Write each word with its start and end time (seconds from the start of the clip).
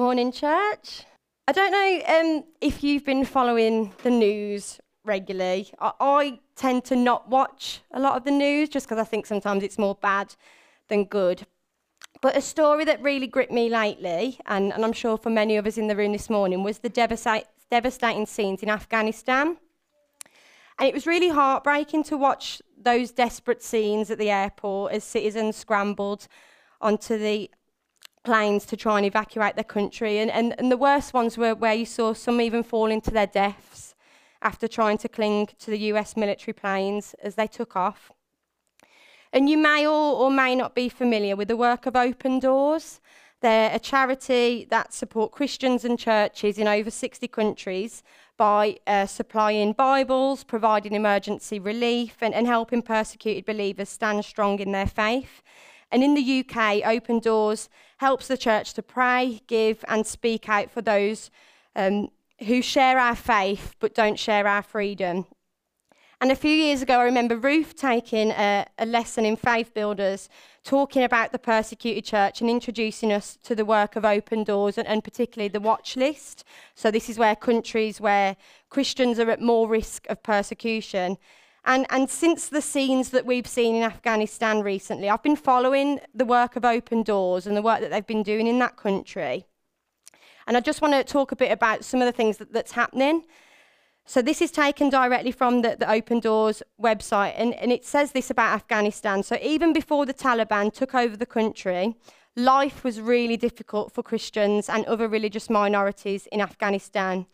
Morning, 0.00 0.32
church. 0.32 1.04
I 1.46 1.52
don't 1.52 1.72
know 1.72 2.00
um, 2.08 2.44
if 2.62 2.82
you've 2.82 3.04
been 3.04 3.26
following 3.26 3.92
the 4.02 4.08
news 4.08 4.80
regularly. 5.04 5.70
I, 5.78 5.92
I 6.00 6.38
tend 6.56 6.86
to 6.86 6.96
not 6.96 7.28
watch 7.28 7.82
a 7.90 8.00
lot 8.00 8.16
of 8.16 8.24
the 8.24 8.30
news 8.30 8.70
just 8.70 8.88
because 8.88 8.98
I 8.98 9.04
think 9.04 9.26
sometimes 9.26 9.62
it's 9.62 9.76
more 9.76 9.94
bad 9.94 10.36
than 10.88 11.04
good. 11.04 11.46
But 12.22 12.34
a 12.34 12.40
story 12.40 12.86
that 12.86 13.02
really 13.02 13.26
gripped 13.26 13.52
me 13.52 13.68
lately, 13.68 14.38
and, 14.46 14.72
and 14.72 14.86
I'm 14.86 14.94
sure 14.94 15.18
for 15.18 15.28
many 15.28 15.58
of 15.58 15.66
us 15.66 15.76
in 15.76 15.86
the 15.86 15.96
room 15.96 16.12
this 16.12 16.30
morning, 16.30 16.64
was 16.64 16.78
the 16.78 16.88
devastating 16.88 18.24
scenes 18.24 18.62
in 18.62 18.70
Afghanistan. 18.70 19.58
And 20.78 20.88
it 20.88 20.94
was 20.94 21.06
really 21.06 21.28
heartbreaking 21.28 22.04
to 22.04 22.16
watch 22.16 22.62
those 22.82 23.10
desperate 23.10 23.62
scenes 23.62 24.10
at 24.10 24.16
the 24.16 24.30
airport 24.30 24.92
as 24.92 25.04
citizens 25.04 25.56
scrambled 25.56 26.26
onto 26.80 27.18
the 27.18 27.50
planes 28.22 28.64
to 28.66 28.76
try 28.76 28.98
and 28.98 29.06
evacuate 29.06 29.54
their 29.54 29.64
country. 29.64 30.18
And, 30.18 30.30
and, 30.30 30.54
and 30.58 30.70
the 30.70 30.76
worst 30.76 31.14
ones 31.14 31.38
were 31.38 31.54
where 31.54 31.74
you 31.74 31.86
saw 31.86 32.12
some 32.12 32.40
even 32.40 32.62
falling 32.62 33.00
to 33.02 33.10
their 33.10 33.26
deaths 33.26 33.94
after 34.42 34.66
trying 34.68 34.98
to 34.98 35.08
cling 35.08 35.48
to 35.58 35.70
the 35.70 35.78
US 35.92 36.16
military 36.16 36.52
planes 36.52 37.14
as 37.22 37.34
they 37.34 37.46
took 37.46 37.76
off. 37.76 38.12
And 39.32 39.48
you 39.48 39.56
may 39.56 39.86
all 39.86 40.16
or 40.16 40.30
may 40.30 40.54
not 40.54 40.74
be 40.74 40.88
familiar 40.88 41.36
with 41.36 41.48
the 41.48 41.56
work 41.56 41.86
of 41.86 41.94
Open 41.94 42.40
Doors. 42.40 43.00
They're 43.40 43.74
a 43.74 43.78
charity 43.78 44.66
that 44.70 44.92
support 44.92 45.32
Christians 45.32 45.84
and 45.84 45.98
churches 45.98 46.58
in 46.58 46.66
over 46.66 46.90
60 46.90 47.26
countries 47.28 48.02
by 48.36 48.78
uh, 48.86 49.06
supplying 49.06 49.72
Bibles, 49.72 50.44
providing 50.44 50.94
emergency 50.94 51.58
relief, 51.58 52.16
and, 52.20 52.34
and 52.34 52.46
helping 52.46 52.82
persecuted 52.82 53.46
believers 53.46 53.88
stand 53.88 54.24
strong 54.24 54.58
in 54.58 54.72
their 54.72 54.86
faith. 54.86 55.42
And 55.92 56.02
in 56.02 56.14
the 56.14 56.40
UK, 56.40 56.86
Open 56.86 57.18
Doors 57.18 57.68
helps 57.98 58.28
the 58.28 58.38
church 58.38 58.74
to 58.74 58.82
pray, 58.82 59.40
give, 59.46 59.84
and 59.88 60.06
speak 60.06 60.48
out 60.48 60.70
for 60.70 60.82
those 60.82 61.30
um, 61.76 62.08
who 62.46 62.62
share 62.62 62.98
our 62.98 63.16
faith 63.16 63.74
but 63.80 63.94
don't 63.94 64.18
share 64.18 64.46
our 64.46 64.62
freedom. 64.62 65.26
And 66.22 66.30
a 66.30 66.36
few 66.36 66.50
years 66.50 66.82
ago, 66.82 66.98
I 66.98 67.04
remember 67.04 67.34
Ruth 67.34 67.74
taking 67.76 68.30
a, 68.30 68.66
a, 68.78 68.84
lesson 68.84 69.24
in 69.24 69.36
Faith 69.36 69.72
Builders, 69.72 70.28
talking 70.62 71.02
about 71.02 71.32
the 71.32 71.38
persecuted 71.38 72.04
church 72.04 72.42
and 72.42 72.50
introducing 72.50 73.10
us 73.10 73.38
to 73.42 73.54
the 73.54 73.64
work 73.64 73.96
of 73.96 74.04
Open 74.04 74.44
Doors 74.44 74.76
and, 74.76 74.86
and 74.86 75.02
particularly 75.02 75.48
the 75.48 75.60
watch 75.60 75.96
list. 75.96 76.44
So, 76.74 76.90
this 76.90 77.08
is 77.08 77.16
where 77.16 77.34
countries 77.34 78.02
where 78.02 78.36
Christians 78.68 79.18
are 79.18 79.30
at 79.30 79.40
more 79.40 79.66
risk 79.66 80.06
of 80.10 80.22
persecution 80.22 81.16
and, 81.64 81.86
and 81.90 82.08
since 82.08 82.48
the 82.48 82.62
scenes 82.62 83.10
that 83.10 83.26
we've 83.26 83.46
seen 83.46 83.76
in 83.76 83.82
Afghanistan 83.82 84.62
recently, 84.62 85.10
I've 85.10 85.22
been 85.22 85.36
following 85.36 86.00
the 86.14 86.24
work 86.24 86.56
of 86.56 86.64
Open 86.64 87.02
Doors 87.02 87.46
and 87.46 87.56
the 87.56 87.62
work 87.62 87.80
that 87.80 87.90
they've 87.90 88.06
been 88.06 88.22
doing 88.22 88.46
in 88.46 88.58
that 88.60 88.76
country. 88.76 89.44
And 90.46 90.56
I 90.56 90.60
just 90.60 90.80
want 90.80 90.94
to 90.94 91.04
talk 91.04 91.32
a 91.32 91.36
bit 91.36 91.52
about 91.52 91.84
some 91.84 92.00
of 92.00 92.06
the 92.06 92.12
things 92.12 92.38
that, 92.38 92.52
that's 92.52 92.72
happening. 92.72 93.24
So, 94.06 94.22
this 94.22 94.40
is 94.40 94.50
taken 94.50 94.88
directly 94.88 95.30
from 95.30 95.62
the, 95.62 95.76
the 95.78 95.88
Open 95.88 96.18
Doors 96.18 96.62
website, 96.82 97.34
and, 97.36 97.54
and 97.54 97.70
it 97.70 97.84
says 97.84 98.12
this 98.12 98.30
about 98.30 98.54
Afghanistan. 98.54 99.22
So, 99.22 99.38
even 99.42 99.72
before 99.72 100.06
the 100.06 100.14
Taliban 100.14 100.72
took 100.72 100.94
over 100.94 101.16
the 101.16 101.26
country, 101.26 101.94
life 102.34 102.82
was 102.82 103.00
really 103.00 103.36
difficult 103.36 103.92
for 103.92 104.02
Christians 104.02 104.68
and 104.68 104.84
other 104.86 105.06
religious 105.06 105.50
minorities 105.50 106.26
in 106.32 106.40
Afghanistan. 106.40 107.26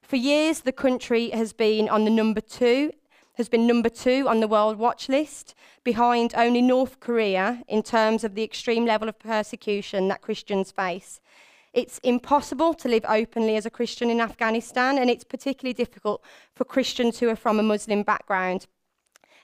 For 0.00 0.16
years, 0.16 0.60
the 0.60 0.72
country 0.72 1.30
has 1.30 1.52
been 1.52 1.88
on 1.88 2.04
the 2.04 2.10
number 2.10 2.40
two 2.40 2.92
has 3.34 3.48
been 3.48 3.66
number 3.66 3.88
two 3.88 4.28
on 4.28 4.40
the 4.40 4.48
World 4.48 4.78
Watch 4.78 5.08
list, 5.08 5.54
behind 5.84 6.34
only 6.36 6.60
North 6.60 7.00
Korea 7.00 7.62
in 7.66 7.82
terms 7.82 8.24
of 8.24 8.34
the 8.34 8.42
extreme 8.42 8.84
level 8.84 9.08
of 9.08 9.18
persecution 9.18 10.08
that 10.08 10.20
Christians 10.20 10.70
face. 10.70 11.20
It's 11.72 11.98
impossible 11.98 12.74
to 12.74 12.88
live 12.88 13.06
openly 13.08 13.56
as 13.56 13.64
a 13.64 13.70
Christian 13.70 14.10
in 14.10 14.20
Afghanistan, 14.20 14.98
and 14.98 15.08
it's 15.08 15.24
particularly 15.24 15.72
difficult 15.72 16.22
for 16.54 16.64
Christians 16.64 17.18
who 17.18 17.30
are 17.30 17.36
from 17.36 17.58
a 17.58 17.62
Muslim 17.62 18.02
background. 18.02 18.66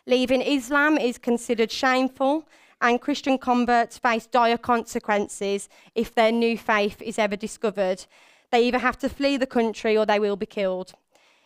Leaving 0.07 0.43
Islam 0.43 0.99
is 0.99 1.17
considered 1.17 1.71
shameful, 1.71 2.47
and 2.81 3.01
Christian 3.01 3.39
converts 3.39 3.97
face 3.99 4.27
dire 4.27 4.59
consequences 4.59 5.69
if 5.95 6.15
their 6.15 6.31
new 6.31 6.57
faith 6.59 7.01
is 7.01 7.19
ever 7.19 7.37
discovered. 7.37 8.05
They 8.51 8.67
either 8.67 8.79
have 8.79 8.99
to 8.99 9.09
flee 9.09 9.37
the 9.37 9.47
country 9.47 9.97
or 9.97 10.07
they 10.07 10.21
will 10.21 10.37
be 10.37 10.47
killed. 10.47 10.93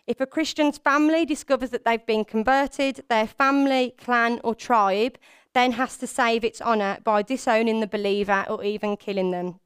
If 0.06 0.20
a 0.20 0.26
Christian's 0.26 0.78
family 0.78 1.24
discovers 1.24 1.70
that 1.70 1.84
they've 1.84 2.04
been 2.04 2.24
converted, 2.24 3.04
their 3.08 3.26
family, 3.26 3.94
clan, 3.98 4.40
or 4.42 4.54
tribe 4.54 5.16
then 5.54 5.72
has 5.72 5.96
to 5.98 6.06
save 6.06 6.44
its 6.44 6.60
honour 6.62 6.98
by 7.04 7.22
disowning 7.22 7.80
the 7.80 7.86
believer 7.86 8.44
or 8.48 8.64
even 8.64 8.96
killing 8.96 9.30
them. 9.30 9.60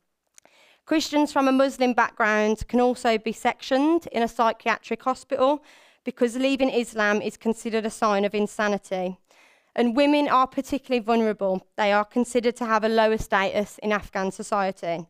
Christians 0.84 1.32
from 1.32 1.48
a 1.48 1.52
Muslim 1.52 1.94
background 1.94 2.66
can 2.68 2.80
also 2.80 3.18
be 3.18 3.32
sectioned 3.32 4.06
in 4.12 4.22
a 4.22 4.28
psychiatric 4.28 5.02
hospital 5.02 5.64
because 6.04 6.36
leaving 6.36 6.70
Islam 6.70 7.20
is 7.20 7.36
considered 7.36 7.84
a 7.84 7.90
sign 7.90 8.24
of 8.24 8.34
insanity. 8.34 9.18
And 9.74 9.96
women 9.96 10.28
are 10.28 10.46
particularly 10.46 11.04
vulnerable. 11.04 11.66
They 11.76 11.92
are 11.92 12.04
considered 12.04 12.56
to 12.56 12.66
have 12.66 12.84
a 12.84 12.88
lower 12.88 13.18
status 13.18 13.78
in 13.82 13.92
Afghan 13.92 14.30
society. 14.30 15.06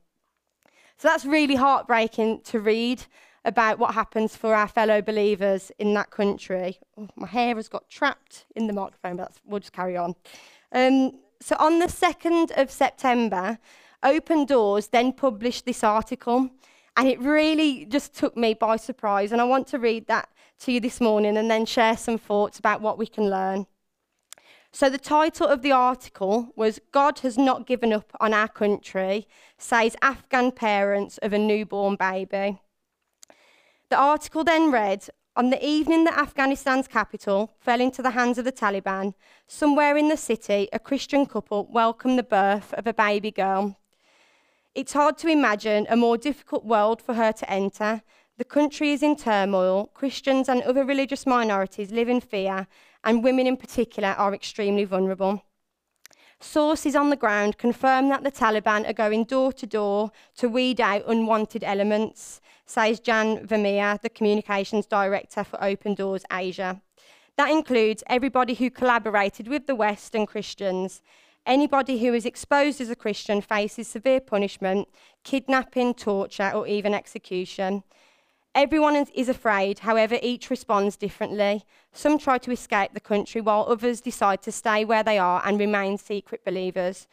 So 0.98 1.08
that's 1.08 1.26
really 1.26 1.56
heartbreaking 1.56 2.40
to 2.44 2.58
read 2.58 3.04
about 3.46 3.78
what 3.78 3.94
happens 3.94 4.36
for 4.36 4.54
our 4.54 4.68
fellow 4.68 5.00
believers 5.00 5.70
in 5.78 5.94
that 5.94 6.10
country. 6.10 6.78
Oh, 6.98 7.08
my 7.16 7.28
hair 7.28 7.54
has 7.54 7.68
got 7.68 7.88
trapped 7.88 8.44
in 8.56 8.66
the 8.66 8.72
microphone, 8.72 9.16
but 9.16 9.32
we'll 9.46 9.60
just 9.60 9.72
carry 9.72 9.96
on. 9.96 10.14
Um, 10.72 11.12
so, 11.40 11.56
on 11.58 11.78
the 11.78 11.86
2nd 11.86 12.50
of 12.60 12.70
September, 12.70 13.58
Open 14.02 14.44
Doors 14.44 14.88
then 14.88 15.12
published 15.12 15.64
this 15.64 15.84
article, 15.84 16.50
and 16.96 17.08
it 17.08 17.20
really 17.20 17.84
just 17.86 18.14
took 18.14 18.36
me 18.36 18.52
by 18.52 18.76
surprise. 18.76 19.30
And 19.30 19.40
I 19.40 19.44
want 19.44 19.68
to 19.68 19.78
read 19.78 20.08
that 20.08 20.28
to 20.60 20.72
you 20.72 20.80
this 20.80 21.00
morning 21.00 21.36
and 21.36 21.50
then 21.50 21.66
share 21.66 21.96
some 21.96 22.18
thoughts 22.18 22.58
about 22.58 22.80
what 22.80 22.98
we 22.98 23.06
can 23.06 23.30
learn. 23.30 23.66
So, 24.72 24.90
the 24.90 24.98
title 24.98 25.46
of 25.46 25.62
the 25.62 25.72
article 25.72 26.52
was 26.56 26.80
God 26.90 27.20
Has 27.20 27.38
Not 27.38 27.66
Given 27.66 27.92
Up 27.92 28.10
on 28.20 28.34
Our 28.34 28.48
Country, 28.48 29.28
says 29.56 29.96
Afghan 30.02 30.50
parents 30.50 31.18
of 31.18 31.32
a 31.32 31.38
newborn 31.38 31.94
baby. 31.94 32.58
The 33.88 33.96
article 33.96 34.42
then 34.42 34.72
read 34.72 35.08
On 35.36 35.50
the 35.50 35.64
evening 35.64 36.02
that 36.04 36.18
Afghanistan's 36.18 36.88
capital 36.88 37.52
fell 37.60 37.80
into 37.80 38.02
the 38.02 38.10
hands 38.10 38.36
of 38.36 38.44
the 38.44 38.50
Taliban, 38.50 39.14
somewhere 39.46 39.96
in 39.96 40.08
the 40.08 40.16
city, 40.16 40.68
a 40.72 40.80
Christian 40.80 41.24
couple 41.24 41.68
welcomed 41.70 42.18
the 42.18 42.24
birth 42.24 42.72
of 42.74 42.88
a 42.88 42.92
baby 42.92 43.30
girl. 43.30 43.78
It's 44.74 44.94
hard 44.94 45.18
to 45.18 45.28
imagine 45.28 45.86
a 45.88 45.94
more 45.94 46.18
difficult 46.18 46.64
world 46.64 47.00
for 47.00 47.14
her 47.14 47.30
to 47.30 47.48
enter. 47.48 48.02
The 48.38 48.44
country 48.44 48.90
is 48.90 49.04
in 49.04 49.14
turmoil, 49.14 49.92
Christians 49.94 50.48
and 50.48 50.62
other 50.62 50.84
religious 50.84 51.24
minorities 51.24 51.92
live 51.92 52.08
in 52.08 52.20
fear, 52.20 52.66
and 53.04 53.22
women 53.22 53.46
in 53.46 53.56
particular 53.56 54.08
are 54.18 54.34
extremely 54.34 54.84
vulnerable. 54.84 55.44
Sources 56.40 56.96
on 56.96 57.10
the 57.10 57.16
ground 57.16 57.56
confirm 57.56 58.08
that 58.08 58.24
the 58.24 58.32
Taliban 58.32 58.88
are 58.88 58.92
going 58.92 59.24
door 59.24 59.52
to 59.52 59.66
door 59.66 60.10
to 60.38 60.48
weed 60.48 60.80
out 60.80 61.04
unwanted 61.06 61.62
elements 61.62 62.40
says 62.66 63.00
Jan 63.00 63.46
Vermeer, 63.46 63.98
the 64.02 64.10
Communications 64.10 64.86
Director 64.86 65.44
for 65.44 65.62
Open 65.62 65.94
Doors 65.94 66.24
Asia. 66.30 66.82
That 67.36 67.50
includes 67.50 68.02
everybody 68.08 68.54
who 68.54 68.70
collaborated 68.70 69.48
with 69.48 69.66
the 69.66 69.74
West 69.74 70.14
and 70.14 70.26
Christians. 70.26 71.02
Anybody 71.44 71.98
who 72.00 72.12
is 72.12 72.26
exposed 72.26 72.80
as 72.80 72.90
a 72.90 72.96
Christian 72.96 73.40
faces 73.40 73.86
severe 73.86 74.20
punishment, 74.20 74.88
kidnapping, 75.22 75.94
torture, 75.94 76.50
or 76.50 76.66
even 76.66 76.92
execution. 76.92 77.84
Everyone 78.54 78.96
is 78.96 79.28
afraid, 79.28 79.80
however, 79.80 80.18
each 80.22 80.48
responds 80.48 80.96
differently. 80.96 81.62
Some 81.92 82.18
try 82.18 82.38
to 82.38 82.50
escape 82.50 82.94
the 82.94 83.00
country, 83.00 83.42
while 83.42 83.66
others 83.68 84.00
decide 84.00 84.40
to 84.42 84.50
stay 84.50 84.84
where 84.84 85.02
they 85.02 85.18
are 85.18 85.42
and 85.44 85.60
remain 85.60 85.98
secret 85.98 86.42
believers. 86.44 87.06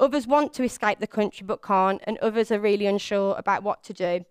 Others 0.00 0.26
want 0.26 0.52
to 0.54 0.64
escape 0.64 0.98
the 0.98 1.06
country 1.06 1.46
but 1.46 1.62
can't, 1.62 2.02
and 2.04 2.18
others 2.18 2.50
are 2.50 2.58
really 2.58 2.86
unsure 2.86 3.36
about 3.38 3.62
what 3.62 3.84
to 3.84 3.92
do. 3.92 4.24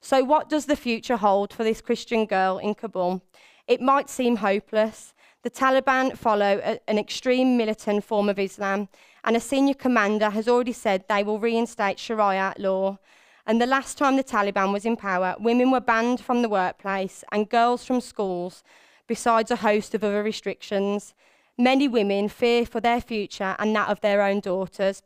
So, 0.00 0.22
what 0.22 0.48
does 0.48 0.66
the 0.66 0.76
future 0.76 1.16
hold 1.16 1.52
for 1.52 1.64
this 1.64 1.80
Christian 1.80 2.26
girl 2.26 2.58
in 2.58 2.74
Kabul? 2.74 3.22
It 3.66 3.80
might 3.80 4.08
seem 4.08 4.36
hopeless. 4.36 5.12
The 5.42 5.50
Taliban 5.50 6.16
follow 6.16 6.60
a, 6.64 6.80
an 6.88 6.98
extreme 6.98 7.56
militant 7.56 8.04
form 8.04 8.28
of 8.28 8.38
Islam, 8.38 8.88
and 9.24 9.36
a 9.36 9.40
senior 9.40 9.74
commander 9.74 10.30
has 10.30 10.48
already 10.48 10.72
said 10.72 11.04
they 11.08 11.22
will 11.22 11.38
reinstate 11.38 11.98
Sharia 11.98 12.54
law. 12.58 12.98
And 13.46 13.60
the 13.60 13.66
last 13.66 13.98
time 13.98 14.16
the 14.16 14.24
Taliban 14.24 14.72
was 14.72 14.84
in 14.84 14.96
power, 14.96 15.34
women 15.38 15.70
were 15.70 15.80
banned 15.80 16.20
from 16.20 16.42
the 16.42 16.48
workplace 16.48 17.24
and 17.32 17.48
girls 17.48 17.84
from 17.84 18.00
schools, 18.00 18.62
besides 19.06 19.50
a 19.50 19.56
host 19.56 19.94
of 19.94 20.04
other 20.04 20.22
restrictions. 20.22 21.14
Many 21.56 21.88
women 21.88 22.28
fear 22.28 22.64
for 22.66 22.80
their 22.80 23.00
future 23.00 23.56
and 23.58 23.74
that 23.74 23.88
of 23.88 24.00
their 24.00 24.22
own 24.22 24.40
daughters. 24.40 25.02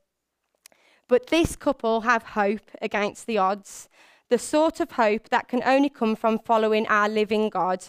But 1.08 1.28
this 1.28 1.56
couple 1.56 2.02
have 2.02 2.22
hope 2.22 2.70
against 2.80 3.26
the 3.26 3.38
odds 3.38 3.88
the 4.32 4.38
sort 4.38 4.80
of 4.80 4.92
hope 4.92 5.28
that 5.28 5.46
can 5.46 5.62
only 5.62 5.90
come 5.90 6.16
from 6.16 6.38
following 6.38 6.86
our 6.86 7.06
living 7.06 7.50
God. 7.50 7.84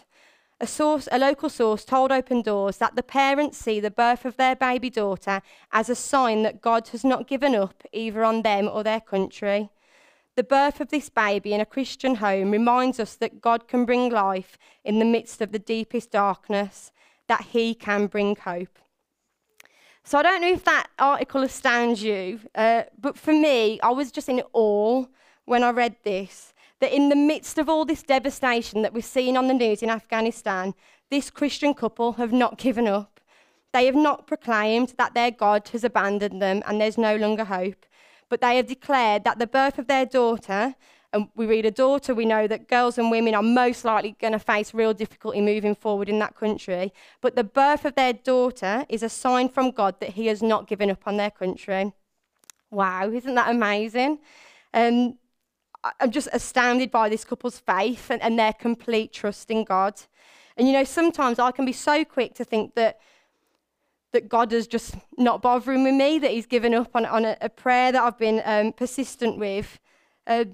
A, 0.60 0.68
source, 0.68 1.08
a 1.10 1.18
local 1.18 1.48
source 1.50 1.86
told 1.86 2.12
Open 2.12 2.42
Doors 2.42 2.80
that 2.80 2.98
the 2.98 3.02
parents 3.02 3.58
see 3.58 3.80
the 3.80 3.90
birth 3.90 4.26
of 4.26 4.36
their 4.36 4.54
baby 4.54 4.90
daughter 4.90 5.42
as 5.72 5.90
a 5.90 5.96
sign 5.96 6.44
that 6.44 6.60
God 6.60 6.90
has 6.90 7.06
not 7.06 7.30
given 7.30 7.56
up 7.56 7.82
either 7.94 8.26
on 8.26 8.42
them 8.42 8.68
or 8.68 8.84
their 8.84 9.00
country. 9.00 9.70
The 10.36 10.44
birth 10.44 10.82
of 10.82 10.90
this 10.90 11.08
baby 11.08 11.54
in 11.54 11.62
a 11.62 11.66
Christian 11.66 12.16
home 12.16 12.52
reminds 12.52 13.00
us 13.00 13.16
that 13.16 13.40
God 13.40 13.70
can 13.70 13.86
bring 13.86 14.10
life 14.10 14.58
in 14.84 15.00
the 15.00 15.06
midst 15.06 15.40
of 15.40 15.54
the 15.54 15.60
deepest 15.60 16.12
darkness, 16.12 16.92
that 17.30 17.46
He 17.54 17.74
can 17.74 18.08
bring 18.08 18.36
hope. 18.36 18.80
So 20.04 20.18
I 20.18 20.24
don't 20.24 20.42
know 20.42 20.52
if 20.52 20.66
that 20.66 20.88
article 21.00 21.44
astounds 21.44 22.04
you, 22.04 22.42
uh, 22.54 22.84
but 23.00 23.18
for 23.18 23.32
me, 23.32 23.80
I 23.80 23.92
was 23.92 24.12
just 24.12 24.28
in 24.28 24.44
awe 24.52 25.06
when 25.46 25.64
I 25.64 25.72
read 25.72 25.96
this 26.04 26.54
that 26.80 26.94
in 26.94 27.08
the 27.08 27.16
midst 27.16 27.58
of 27.58 27.70
all 27.70 27.86
this 27.86 28.04
devastation 28.04 28.82
that 28.82 28.94
we're 28.94 29.02
seeing 29.02 29.38
on 29.38 29.48
the 29.48 29.54
news 29.54 29.82
in 29.82 29.90
Afghanistan, 29.90 30.74
this 31.10 31.30
Christian 31.30 31.74
couple 31.74 32.14
have 32.14 32.34
not 32.34 32.58
given 32.58 32.90
up. 32.90 33.22
They 33.72 33.86
have 33.86 33.96
not 33.96 34.28
proclaimed 34.28 34.94
that 34.98 35.14
their 35.14 35.32
God 35.32 35.70
has 35.70 35.86
abandoned 35.86 36.42
them 36.42 36.62
and 36.68 36.82
there's 36.82 36.98
no 36.98 37.16
longer 37.16 37.46
hope, 37.46 37.86
but 38.28 38.42
they 38.42 38.58
have 38.58 38.68
declared 38.68 39.24
that 39.24 39.40
the 39.40 39.48
birth 39.48 39.80
of 39.80 39.88
their 39.88 40.06
daughter, 40.06 40.76
and 41.14 41.30
we 41.36 41.46
read 41.46 41.66
a 41.66 41.72
daughter, 41.72 42.14
we 42.14 42.26
know 42.26 42.48
that 42.48 42.68
girls 42.68 42.98
and 42.98 43.10
women 43.10 43.34
are 43.34 43.44
most 43.44 43.86
likely 43.86 44.18
going 44.20 44.34
to 44.34 44.40
face 44.40 44.74
real 44.74 44.94
difficulty 44.94 45.40
moving 45.40 45.76
forward 45.76 46.10
in 46.10 46.20
that 46.20 46.36
country, 46.36 46.92
but 47.22 47.38
the 47.38 47.46
birth 47.46 47.86
of 47.86 47.96
their 47.96 48.12
daughter 48.12 48.86
is 48.90 49.04
a 49.04 49.10
sign 49.10 49.48
from 49.48 49.72
God 49.72 50.02
that 50.02 50.10
He 50.10 50.28
has 50.28 50.44
not 50.44 50.68
given 50.68 50.92
up 50.92 51.08
on 51.08 51.16
their 51.16 51.32
country. 51.32 51.94
Wow, 52.72 53.10
isn't 53.10 53.36
that 53.36 53.50
amazing? 53.50 54.20
Um, 54.74 55.18
I'm 56.00 56.12
just 56.12 56.30
astounded 56.32 56.92
by 56.92 57.10
this 57.10 57.26
couple's 57.26 57.60
faith 57.60 58.10
and, 58.10 58.22
and 58.22 58.40
their 58.40 58.54
complete 58.54 59.12
trust 59.12 59.52
in 59.52 59.64
God. 59.64 60.02
And 60.56 60.68
you 60.68 60.74
know, 60.74 60.84
sometimes 60.84 61.40
I 61.40 61.52
can 61.52 61.66
be 61.66 61.74
so 61.74 62.06
quick 62.06 62.34
to 62.36 62.46
think 62.46 62.76
that 62.76 63.00
that 64.14 64.30
God 64.30 64.54
is 64.54 64.68
just 64.68 64.96
not 65.18 65.42
bothering 65.42 65.84
with 65.84 65.96
me, 65.96 66.20
that 66.20 66.32
He's 66.32 66.46
given 66.46 66.74
up 66.74 66.96
on, 66.96 67.06
on 67.06 67.26
a, 67.26 67.36
a 67.42 67.50
prayer 67.50 67.92
that 67.92 68.02
I've 68.02 68.18
been 68.18 68.42
um, 68.46 68.72
persistent 68.72 69.38
with. 69.38 69.80
Uh, 70.28 70.46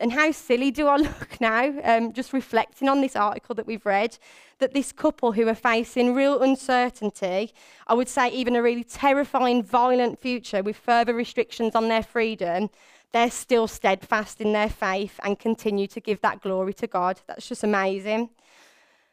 and 0.00 0.12
how 0.12 0.32
silly 0.32 0.72
do 0.72 0.88
I 0.88 0.96
look 0.98 1.40
now, 1.40 1.72
um, 1.84 2.12
just 2.12 2.32
reflecting 2.32 2.88
on 2.88 3.00
this 3.00 3.14
article 3.14 3.54
that 3.54 3.66
we've 3.66 3.86
read, 3.86 4.18
that 4.58 4.74
this 4.74 4.92
couple 4.92 5.32
who 5.32 5.48
are 5.48 5.54
facing 5.54 6.14
real 6.14 6.42
uncertainty, 6.42 7.52
I 7.86 7.94
would 7.94 8.08
say 8.08 8.28
even 8.30 8.56
a 8.56 8.62
really 8.62 8.84
terrifying, 8.84 9.62
violent 9.62 10.18
future 10.18 10.62
with 10.62 10.76
further 10.76 11.14
restrictions 11.14 11.74
on 11.74 11.88
their 11.88 12.02
freedom, 12.02 12.70
they're 13.14 13.30
still 13.30 13.68
steadfast 13.68 14.40
in 14.40 14.52
their 14.52 14.68
faith 14.68 15.20
and 15.22 15.38
continue 15.38 15.86
to 15.86 16.00
give 16.00 16.20
that 16.22 16.42
glory 16.42 16.74
to 16.74 16.88
God. 16.88 17.20
That's 17.28 17.48
just 17.48 17.62
amazing. 17.62 18.28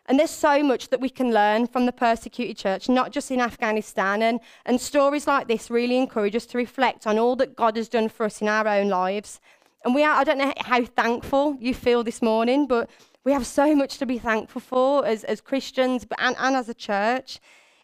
And 0.07 0.17
there's 0.17 0.31
so 0.31 0.63
much 0.63 0.89
that 0.89 0.99
we 0.99 1.07
can 1.07 1.31
learn 1.31 1.67
from 1.67 1.85
the 1.85 1.91
persecuted 1.91 2.57
church, 2.57 2.89
not 2.89 3.11
just 3.11 3.29
in 3.29 3.39
Afghanistan. 3.39 4.23
And, 4.23 4.39
and 4.65 4.81
stories 4.81 5.27
like 5.27 5.47
this 5.47 5.69
really 5.69 5.97
encourage 5.97 6.35
us 6.35 6.47
to 6.47 6.57
reflect 6.57 7.05
on 7.05 7.19
all 7.19 7.35
that 7.35 7.55
God 7.55 7.77
has 7.77 7.87
done 7.87 8.09
for 8.09 8.25
us 8.25 8.41
in 8.41 8.47
our 8.47 8.67
own 8.67 8.89
lives. 8.89 9.39
And 9.85 9.93
we 9.93 10.03
are, 10.03 10.15
I 10.15 10.23
don't 10.23 10.39
know 10.39 10.53
how 10.57 10.83
thankful 10.83 11.57
you 11.59 11.75
feel 11.75 12.03
this 12.03 12.23
morning, 12.23 12.65
but 12.65 12.89
we 13.23 13.33
have 13.33 13.45
so 13.45 13.75
much 13.75 13.99
to 13.99 14.07
be 14.07 14.17
thankful 14.17 14.61
for 14.61 15.05
as, 15.05 15.23
as 15.25 15.41
Christians 15.41 16.07
and, 16.17 16.35
and 16.39 16.55
as 16.55 16.67
a 16.69 16.73
church 16.73 17.39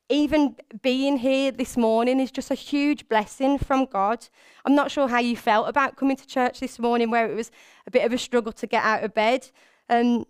even 0.10 0.56
being 0.82 1.18
here 1.18 1.52
this 1.52 1.76
morning 1.76 2.20
is 2.20 2.32
just 2.32 2.50
a 2.50 2.56
huge 2.56 3.10
blessing 3.10 3.58
from 3.58 3.86
God. 3.86 4.28
I'm 4.66 4.76
not 4.76 4.90
sure 4.90 5.08
how 5.08 5.20
you 5.20 5.36
felt 5.36 5.68
about 5.68 5.98
coming 5.98 6.16
to 6.16 6.26
church 6.26 6.60
this 6.60 6.80
morning, 6.80 7.12
where 7.12 7.30
it 7.30 7.36
was 7.36 7.52
a 7.86 7.92
bit 7.92 8.06
of 8.06 8.14
a 8.14 8.18
struggle 8.18 8.54
to 8.54 8.68
get 8.68 8.84
out 8.84 9.04
of 9.04 9.14
bed. 9.14 9.50
Um, 9.90 10.26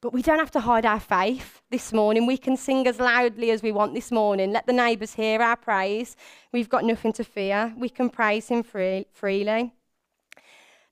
but 0.00 0.12
we 0.12 0.22
don't 0.22 0.38
have 0.38 0.52
to 0.52 0.60
hide 0.60 0.86
our 0.86 1.00
faith 1.00 1.62
this 1.70 1.92
morning. 1.92 2.26
We 2.26 2.36
can 2.36 2.56
sing 2.56 2.86
as 2.86 3.00
loudly 3.00 3.50
as 3.50 3.62
we 3.62 3.72
want 3.72 3.94
this 3.94 4.12
morning. 4.12 4.52
Let 4.52 4.66
the 4.66 4.72
neighbours 4.72 5.14
hear 5.14 5.42
our 5.42 5.56
praise. 5.56 6.16
We've 6.52 6.68
got 6.68 6.84
nothing 6.84 7.12
to 7.14 7.24
fear. 7.24 7.74
We 7.76 7.88
can 7.88 8.10
praise 8.10 8.46
Him 8.48 8.62
free, 8.62 9.06
freely. 9.12 9.72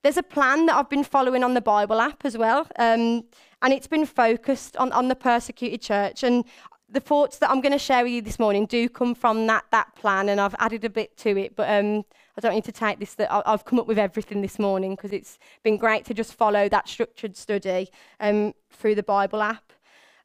There's 0.02 0.16
a 0.16 0.22
plan 0.22 0.66
that 0.66 0.76
I've 0.76 0.90
been 0.90 1.04
following 1.04 1.44
on 1.44 1.54
the 1.54 1.60
Bible 1.60 2.00
app 2.00 2.24
as 2.24 2.36
well, 2.36 2.66
um, 2.78 3.24
and 3.62 3.72
it's 3.72 3.86
been 3.86 4.04
focused 4.04 4.76
on, 4.76 4.92
on 4.92 5.08
the 5.08 5.14
persecuted 5.14 5.80
church. 5.80 6.22
And 6.22 6.44
the 6.94 7.00
thoughts 7.00 7.38
that 7.38 7.50
I'm 7.50 7.60
going 7.60 7.72
to 7.72 7.78
share 7.78 8.04
with 8.04 8.12
you 8.12 8.22
this 8.22 8.38
morning 8.38 8.66
do 8.66 8.88
come 8.88 9.14
from 9.16 9.48
that, 9.48 9.64
that 9.72 9.94
plan, 9.96 10.28
and 10.28 10.40
I've 10.40 10.54
added 10.60 10.84
a 10.84 10.88
bit 10.90 11.16
to 11.18 11.36
it. 11.36 11.56
But 11.56 11.68
um, 11.68 12.04
I 12.38 12.40
don't 12.40 12.54
need 12.54 12.64
to 12.64 12.72
take 12.72 13.00
this 13.00 13.14
that 13.14 13.28
I've 13.30 13.64
come 13.64 13.80
up 13.80 13.88
with 13.88 13.98
everything 13.98 14.42
this 14.42 14.60
morning 14.60 14.94
because 14.94 15.12
it's 15.12 15.38
been 15.64 15.76
great 15.76 16.04
to 16.06 16.14
just 16.14 16.34
follow 16.34 16.68
that 16.68 16.88
structured 16.88 17.36
study 17.36 17.90
um, 18.20 18.54
through 18.70 18.94
the 18.94 19.02
Bible 19.02 19.42
app. 19.42 19.72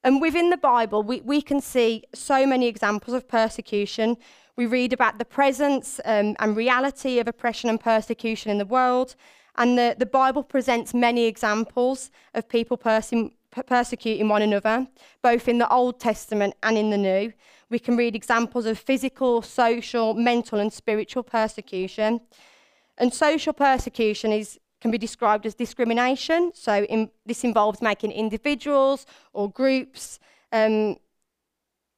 And 0.03 0.21
within 0.21 0.51
the 0.51 0.57
Bible, 0.57 1.01
we, 1.01 1.21
we 1.21 1.41
can 1.41 1.59
see 1.59 2.03
so 2.13 2.45
many 2.45 2.67
examples 2.67 3.15
of 3.15 3.27
persecution. 3.27 4.15
We 4.55 4.67
read 4.67 4.93
about 4.93 5.17
the 5.17 5.25
presence 5.25 5.99
um, 6.05 6.35
and 6.39 6.55
reality 6.55 7.17
of 7.19 7.27
oppression 7.27 7.69
and 7.69 7.79
persecution 7.79 8.51
in 8.51 8.59
the 8.59 8.65
world. 8.65 9.15
And 9.57 9.77
the, 9.77 9.95
the 9.97 10.05
Bible 10.05 10.43
presents 10.43 10.93
many 10.93 11.25
examples 11.25 12.11
of 12.33 12.47
people 12.47 12.77
perse- 12.77 13.11
persecuting 13.51 14.29
one 14.29 14.41
another, 14.41 14.87
both 15.21 15.47
in 15.47 15.57
the 15.57 15.69
Old 15.69 15.99
Testament 15.99 16.53
and 16.63 16.77
in 16.77 16.89
the 16.89 16.97
New. 16.97 17.33
We 17.69 17.79
can 17.79 17.97
read 17.97 18.15
examples 18.15 18.65
of 18.65 18.79
physical, 18.79 19.41
social, 19.41 20.13
mental, 20.13 20.59
and 20.59 20.71
spiritual 20.71 21.23
persecution. 21.23 22.21
And 22.97 23.13
social 23.13 23.53
persecution 23.53 24.31
is, 24.31 24.59
can 24.81 24.91
be 24.91 24.97
described 24.97 25.45
as 25.45 25.55
discrimination. 25.55 26.51
So, 26.53 26.83
in, 26.83 27.09
this 27.25 27.43
involves 27.43 27.81
making 27.81 28.11
individuals 28.11 29.05
or 29.33 29.49
groups 29.51 30.19
um, 30.51 30.97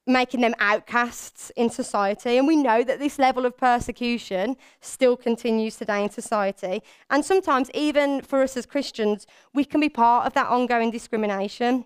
making 0.06 0.40
them 0.40 0.54
outcasts 0.58 1.50
in 1.56 1.70
society. 1.70 2.36
And 2.36 2.46
we 2.46 2.56
know 2.56 2.82
that 2.82 2.98
this 2.98 3.18
level 3.18 3.46
of 3.46 3.56
persecution 3.56 4.56
still 4.80 5.16
continues 5.16 5.76
today 5.76 6.02
in 6.02 6.10
society. 6.10 6.82
And 7.08 7.24
sometimes, 7.24 7.70
even 7.72 8.20
for 8.22 8.42
us 8.42 8.56
as 8.56 8.66
Christians, 8.66 9.26
we 9.54 9.64
can 9.64 9.80
be 9.80 9.88
part 9.88 10.26
of 10.26 10.34
that 10.34 10.48
ongoing 10.48 10.90
discrimination. 10.90 11.84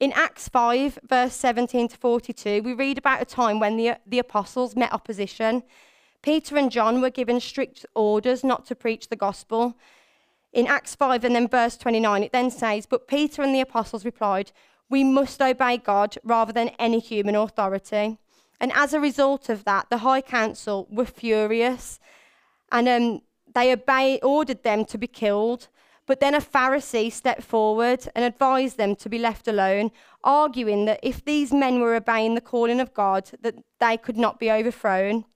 In 0.00 0.12
Acts 0.12 0.48
5, 0.48 1.00
verse 1.08 1.34
17 1.34 1.88
to 1.88 1.96
42, 1.96 2.62
we 2.62 2.72
read 2.72 2.98
about 2.98 3.22
a 3.22 3.24
time 3.24 3.58
when 3.58 3.76
the, 3.76 3.96
the 4.06 4.20
apostles 4.20 4.76
met 4.76 4.92
opposition. 4.92 5.64
Peter 6.22 6.56
and 6.56 6.70
John 6.70 7.00
were 7.00 7.10
given 7.10 7.40
strict 7.40 7.84
orders 7.94 8.44
not 8.44 8.64
to 8.66 8.76
preach 8.76 9.08
the 9.08 9.16
gospel. 9.16 9.76
In 10.52 10.66
Acts 10.66 10.94
5 10.94 11.24
and 11.24 11.34
then 11.34 11.48
verse 11.48 11.76
29, 11.76 12.22
it 12.22 12.32
then 12.32 12.50
says, 12.50 12.86
But 12.86 13.08
Peter 13.08 13.42
and 13.42 13.54
the 13.54 13.60
apostles 13.60 14.04
replied, 14.04 14.52
we 14.90 15.04
must 15.04 15.40
obey 15.40 15.76
God 15.76 16.16
rather 16.24 16.52
than 16.52 16.70
any 16.78 16.98
human 16.98 17.34
authority. 17.34 18.18
And 18.60 18.72
as 18.74 18.92
a 18.92 19.00
result 19.00 19.48
of 19.48 19.64
that, 19.64 19.88
the 19.90 19.98
High 19.98 20.20
Council 20.20 20.86
were 20.90 21.04
furious 21.04 22.00
and 22.72 22.88
um, 22.88 23.22
they 23.54 23.72
obey, 23.72 24.18
ordered 24.22 24.62
them 24.62 24.84
to 24.86 24.98
be 24.98 25.06
killed. 25.06 25.68
But 26.06 26.20
then 26.20 26.34
a 26.34 26.40
Pharisee 26.40 27.12
stepped 27.12 27.42
forward 27.42 28.08
and 28.14 28.24
advised 28.24 28.78
them 28.78 28.96
to 28.96 29.08
be 29.10 29.18
left 29.18 29.46
alone, 29.46 29.90
arguing 30.24 30.86
that 30.86 31.00
if 31.02 31.24
these 31.24 31.52
men 31.52 31.80
were 31.80 31.94
obeying 31.94 32.34
the 32.34 32.40
calling 32.40 32.80
of 32.80 32.94
God, 32.94 33.30
that 33.42 33.56
they 33.78 33.98
could 33.98 34.16
not 34.16 34.40
be 34.40 34.50
overthrown. 34.50 35.26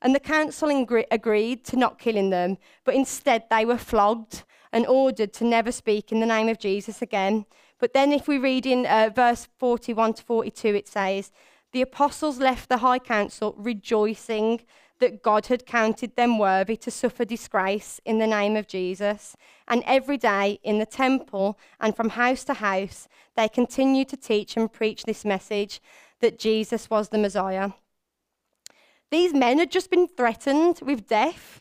And 0.00 0.14
the 0.14 0.20
council 0.20 0.70
agreed 1.10 1.64
to 1.66 1.76
not 1.76 1.98
killing 1.98 2.30
them, 2.30 2.56
but 2.84 2.94
instead 2.94 3.44
they 3.50 3.64
were 3.64 3.78
flogged 3.78 4.42
and 4.72 4.86
ordered 4.86 5.32
to 5.34 5.44
never 5.44 5.70
speak 5.70 6.10
in 6.10 6.20
the 6.20 6.26
name 6.26 6.48
of 6.48 6.58
Jesus 6.58 7.02
again. 7.02 7.44
But 7.82 7.94
then, 7.94 8.12
if 8.12 8.28
we 8.28 8.38
read 8.38 8.64
in 8.64 8.86
uh, 8.86 9.10
verse 9.12 9.48
41 9.58 10.14
to 10.14 10.22
42, 10.22 10.68
it 10.68 10.86
says, 10.86 11.32
The 11.72 11.82
apostles 11.82 12.38
left 12.38 12.68
the 12.68 12.76
high 12.76 13.00
council 13.00 13.56
rejoicing 13.58 14.60
that 15.00 15.20
God 15.20 15.46
had 15.46 15.66
counted 15.66 16.14
them 16.14 16.38
worthy 16.38 16.76
to 16.76 16.92
suffer 16.92 17.24
disgrace 17.24 18.00
in 18.04 18.18
the 18.18 18.26
name 18.28 18.54
of 18.54 18.68
Jesus. 18.68 19.36
And 19.66 19.82
every 19.84 20.16
day 20.16 20.60
in 20.62 20.78
the 20.78 20.86
temple 20.86 21.58
and 21.80 21.96
from 21.96 22.10
house 22.10 22.44
to 22.44 22.54
house, 22.54 23.08
they 23.34 23.48
continued 23.48 24.08
to 24.10 24.16
teach 24.16 24.56
and 24.56 24.72
preach 24.72 25.02
this 25.02 25.24
message 25.24 25.82
that 26.20 26.38
Jesus 26.38 26.88
was 26.88 27.08
the 27.08 27.18
Messiah. 27.18 27.70
These 29.10 29.34
men 29.34 29.58
had 29.58 29.72
just 29.72 29.90
been 29.90 30.06
threatened 30.06 30.78
with 30.82 31.08
death. 31.08 31.60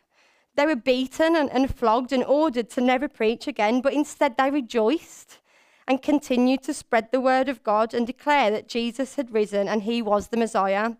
They 0.53 0.67
were 0.67 0.75
beaten 0.75 1.35
and, 1.35 1.49
and 1.49 1.75
flogged 1.75 2.13
and 2.13 2.23
ordered 2.23 2.69
to 2.69 2.81
never 2.81 3.07
preach 3.07 3.47
again, 3.47 3.81
but 3.81 3.93
instead 3.93 4.37
they 4.37 4.51
rejoiced 4.51 5.39
and 5.87 6.01
continued 6.01 6.63
to 6.63 6.73
spread 6.73 7.11
the 7.11 7.21
word 7.21 7.49
of 7.49 7.63
God 7.63 7.93
and 7.93 8.05
declare 8.07 8.51
that 8.51 8.67
Jesus 8.67 9.15
had 9.15 9.33
risen 9.33 9.67
and 9.67 9.83
he 9.83 10.01
was 10.01 10.27
the 10.27 10.37
Messiah. 10.37 10.93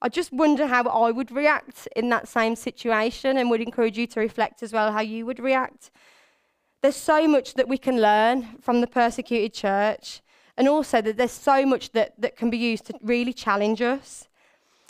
I 0.00 0.08
just 0.08 0.32
wonder 0.32 0.66
how 0.68 0.84
I 0.84 1.10
would 1.10 1.32
react 1.32 1.88
in 1.96 2.08
that 2.10 2.28
same 2.28 2.54
situation 2.54 3.36
and 3.36 3.50
would 3.50 3.60
encourage 3.60 3.98
you 3.98 4.06
to 4.08 4.20
reflect 4.20 4.62
as 4.62 4.72
well 4.72 4.92
how 4.92 5.00
you 5.00 5.26
would 5.26 5.40
react. 5.40 5.90
There's 6.82 6.96
so 6.96 7.26
much 7.26 7.54
that 7.54 7.68
we 7.68 7.78
can 7.78 8.00
learn 8.00 8.58
from 8.60 8.80
the 8.80 8.86
persecuted 8.86 9.52
church, 9.52 10.20
and 10.56 10.68
also 10.68 11.00
that 11.00 11.16
there's 11.16 11.32
so 11.32 11.66
much 11.66 11.90
that, 11.92 12.20
that 12.20 12.36
can 12.36 12.50
be 12.50 12.58
used 12.58 12.86
to 12.86 12.94
really 13.02 13.32
challenge 13.32 13.82
us. 13.82 14.28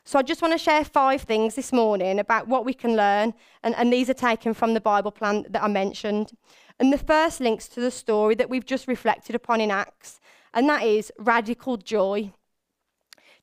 So 0.05 0.19
I 0.19 0.23
just 0.23 0.43
want 0.43 0.53
to 0.53 0.59
share 0.59 0.85
five 0.85 1.23
things 1.23 1.55
this 1.55 1.73
morning 1.73 2.19
about 2.19 2.47
what 2.47 2.67
we 2.67 2.75
can 2.75 2.95
learn, 2.95 3.33
and, 3.63 3.75
and 3.77 3.91
these 3.91 4.11
are 4.11 4.15
taken 4.15 4.53
from 4.53 4.75
the 4.75 4.81
Bible 4.81 5.11
plan 5.11 5.47
that 5.49 5.63
I 5.63 5.69
mentioned. 5.69 6.33
And 6.80 6.92
the 6.92 6.99
first 6.99 7.40
links 7.40 7.68
to 7.68 7.80
the 7.80 7.90
story 7.90 8.35
that 8.37 8.49
we've 8.49 8.66
just 8.66 8.87
reflected 8.87 9.35
upon 9.35 9.61
in 9.61 9.70
Acts, 9.70 10.20
and 10.54 10.68
that 10.68 10.85
is 10.85 11.12
radical 11.18 11.76
joy. 11.76 12.32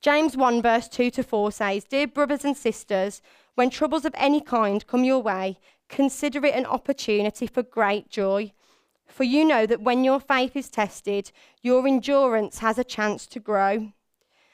James 0.01 0.37
1, 0.37 0.61
verse 0.61 0.87
2 0.87 1.09
to 1.11 1.23
4 1.23 1.51
says, 1.51 1.83
Dear 1.83 2.07
brothers 2.07 2.45
and 2.45 2.55
sisters, 2.55 3.21
when 3.55 3.69
troubles 3.69 4.05
of 4.05 4.13
any 4.17 4.39
kind 4.39 4.85
come 4.87 5.03
your 5.03 5.19
way, 5.21 5.57
consider 5.89 6.45
it 6.45 6.55
an 6.55 6.65
opportunity 6.65 7.47
for 7.47 7.63
great 7.63 8.09
joy. 8.09 8.51
For 9.07 9.23
you 9.23 9.45
know 9.45 9.65
that 9.65 9.81
when 9.81 10.03
your 10.03 10.19
faith 10.19 10.55
is 10.55 10.69
tested, 10.69 11.31
your 11.61 11.87
endurance 11.87 12.59
has 12.59 12.77
a 12.77 12.83
chance 12.83 13.27
to 13.27 13.39
grow. 13.39 13.91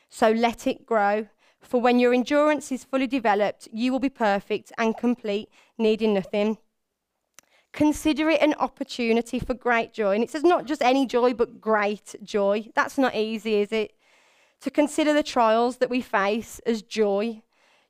So 0.09 0.31
let 0.31 0.67
it 0.67 0.85
grow. 0.85 1.27
For 1.61 1.79
when 1.79 1.99
your 1.99 2.13
endurance 2.13 2.71
is 2.71 2.83
fully 2.83 3.07
developed, 3.07 3.67
you 3.71 3.91
will 3.91 3.99
be 3.99 4.09
perfect 4.09 4.71
and 4.77 4.97
complete, 4.97 5.49
needing 5.77 6.13
nothing. 6.13 6.57
Consider 7.73 8.29
it 8.29 8.41
an 8.41 8.53
opportunity 8.59 9.39
for 9.39 9.53
great 9.53 9.93
joy. 9.93 10.15
And 10.15 10.23
it 10.23 10.29
says 10.29 10.43
not 10.43 10.65
just 10.65 10.81
any 10.81 11.05
joy, 11.05 11.33
but 11.33 11.61
great 11.61 12.15
joy. 12.23 12.69
That's 12.75 12.97
not 12.97 13.15
easy, 13.15 13.55
is 13.55 13.71
it? 13.71 13.95
To 14.61 14.69
consider 14.69 15.13
the 15.13 15.23
trials 15.23 15.77
that 15.77 15.89
we 15.89 16.01
face 16.01 16.59
as 16.65 16.81
joy. 16.81 17.41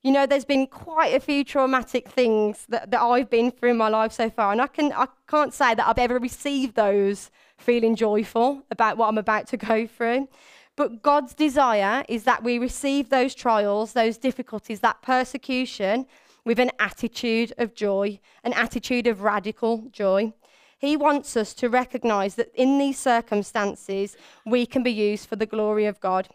You 0.04 0.12
know, 0.12 0.26
there's 0.26 0.46
been 0.46 0.68
quite 0.68 1.14
a 1.14 1.20
few 1.20 1.44
traumatic 1.44 2.10
things 2.10 2.66
that, 2.70 2.90
that 2.92 3.02
I've 3.02 3.30
been 3.30 3.52
through 3.52 3.72
in 3.72 3.78
my 3.78 3.90
life 3.90 4.12
so 4.12 4.30
far, 4.32 4.52
and 4.52 4.60
I, 4.60 4.68
can, 4.68 4.92
I 4.94 5.08
can't 5.28 5.54
say 5.54 5.76
that 5.76 5.88
I've 5.88 6.00
ever 6.00 6.18
received 6.18 6.76
those 6.76 7.30
feeling 7.58 7.96
joyful 7.96 8.64
about 8.72 8.98
what 8.98 9.10
I'm 9.10 9.20
about 9.20 9.48
to 9.48 9.58
go 9.58 9.86
through. 9.86 10.28
But 10.76 11.04
God's 11.04 11.36
desire 11.36 12.04
is 12.08 12.24
that 12.24 12.44
we 12.44 12.58
receive 12.58 13.10
those 13.10 13.36
trials, 13.36 13.94
those 13.94 14.18
difficulties, 14.18 14.80
that 14.80 15.02
persecution 15.04 16.08
with 16.46 16.60
an 16.60 16.72
attitude 16.80 17.54
of 17.58 17.74
joy, 17.74 18.20
an 18.44 18.54
attitude 18.54 19.08
of 19.08 19.22
radical 19.22 19.88
joy. 19.92 20.34
He 20.78 20.98
wants 20.98 21.38
us 21.38 21.54
to 21.56 21.70
recognize 21.70 22.36
that 22.36 22.52
in 22.56 22.80
these 22.80 22.98
circumstances, 22.98 24.18
we 24.46 24.66
can 24.66 24.82
be 24.82 24.92
used 24.92 25.30
for 25.30 25.36
the 25.36 25.46
glory 25.46 25.86
of 25.86 26.00
God. 26.00 26.30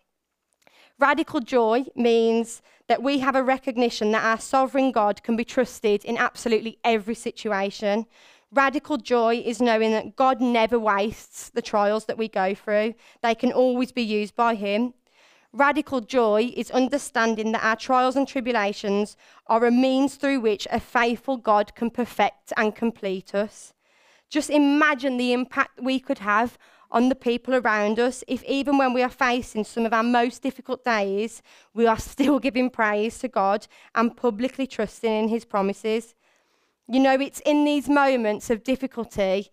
Radical 0.98 1.40
joy 1.40 1.84
means 1.94 2.62
that 2.88 3.02
we 3.02 3.18
have 3.18 3.36
a 3.36 3.42
recognition 3.42 4.12
that 4.12 4.24
our 4.24 4.38
sovereign 4.38 4.92
God 4.92 5.22
can 5.22 5.36
be 5.36 5.44
trusted 5.44 6.04
in 6.04 6.16
absolutely 6.16 6.78
every 6.84 7.14
situation. 7.14 8.06
Radical 8.52 8.96
joy 8.96 9.42
is 9.44 9.60
knowing 9.60 9.90
that 9.90 10.14
God 10.14 10.40
never 10.40 10.78
wastes 10.78 11.50
the 11.50 11.60
trials 11.60 12.04
that 12.04 12.16
we 12.16 12.28
go 12.28 12.54
through, 12.54 12.94
they 13.22 13.34
can 13.34 13.52
always 13.52 13.92
be 13.92 14.02
used 14.02 14.36
by 14.36 14.54
Him. 14.54 14.94
Radical 15.56 16.02
joy 16.02 16.52
is 16.54 16.70
understanding 16.70 17.52
that 17.52 17.64
our 17.64 17.76
trials 17.76 18.14
and 18.14 18.28
tribulations 18.28 19.16
are 19.46 19.64
a 19.64 19.70
means 19.70 20.16
through 20.16 20.40
which 20.40 20.68
a 20.70 20.78
faithful 20.78 21.38
God 21.38 21.74
can 21.74 21.88
perfect 21.88 22.52
and 22.58 22.74
complete 22.74 23.34
us. 23.34 23.72
Just 24.28 24.50
imagine 24.50 25.16
the 25.16 25.32
impact 25.32 25.80
we 25.80 25.98
could 25.98 26.18
have 26.18 26.58
on 26.90 27.08
the 27.08 27.14
people 27.14 27.54
around 27.54 27.98
us 27.98 28.22
if, 28.28 28.44
even 28.44 28.76
when 28.76 28.92
we 28.92 29.02
are 29.02 29.08
facing 29.08 29.64
some 29.64 29.86
of 29.86 29.94
our 29.94 30.02
most 30.02 30.42
difficult 30.42 30.84
days, 30.84 31.40
we 31.72 31.86
are 31.86 31.98
still 32.12 32.38
giving 32.38 32.68
praise 32.68 33.18
to 33.20 33.28
God 33.28 33.66
and 33.94 34.14
publicly 34.14 34.66
trusting 34.66 35.10
in 35.10 35.28
His 35.28 35.46
promises. 35.46 36.14
You 36.86 37.00
know, 37.00 37.18
it's 37.18 37.40
in 37.46 37.64
these 37.64 37.88
moments 37.88 38.50
of 38.50 38.62
difficulty 38.62 39.48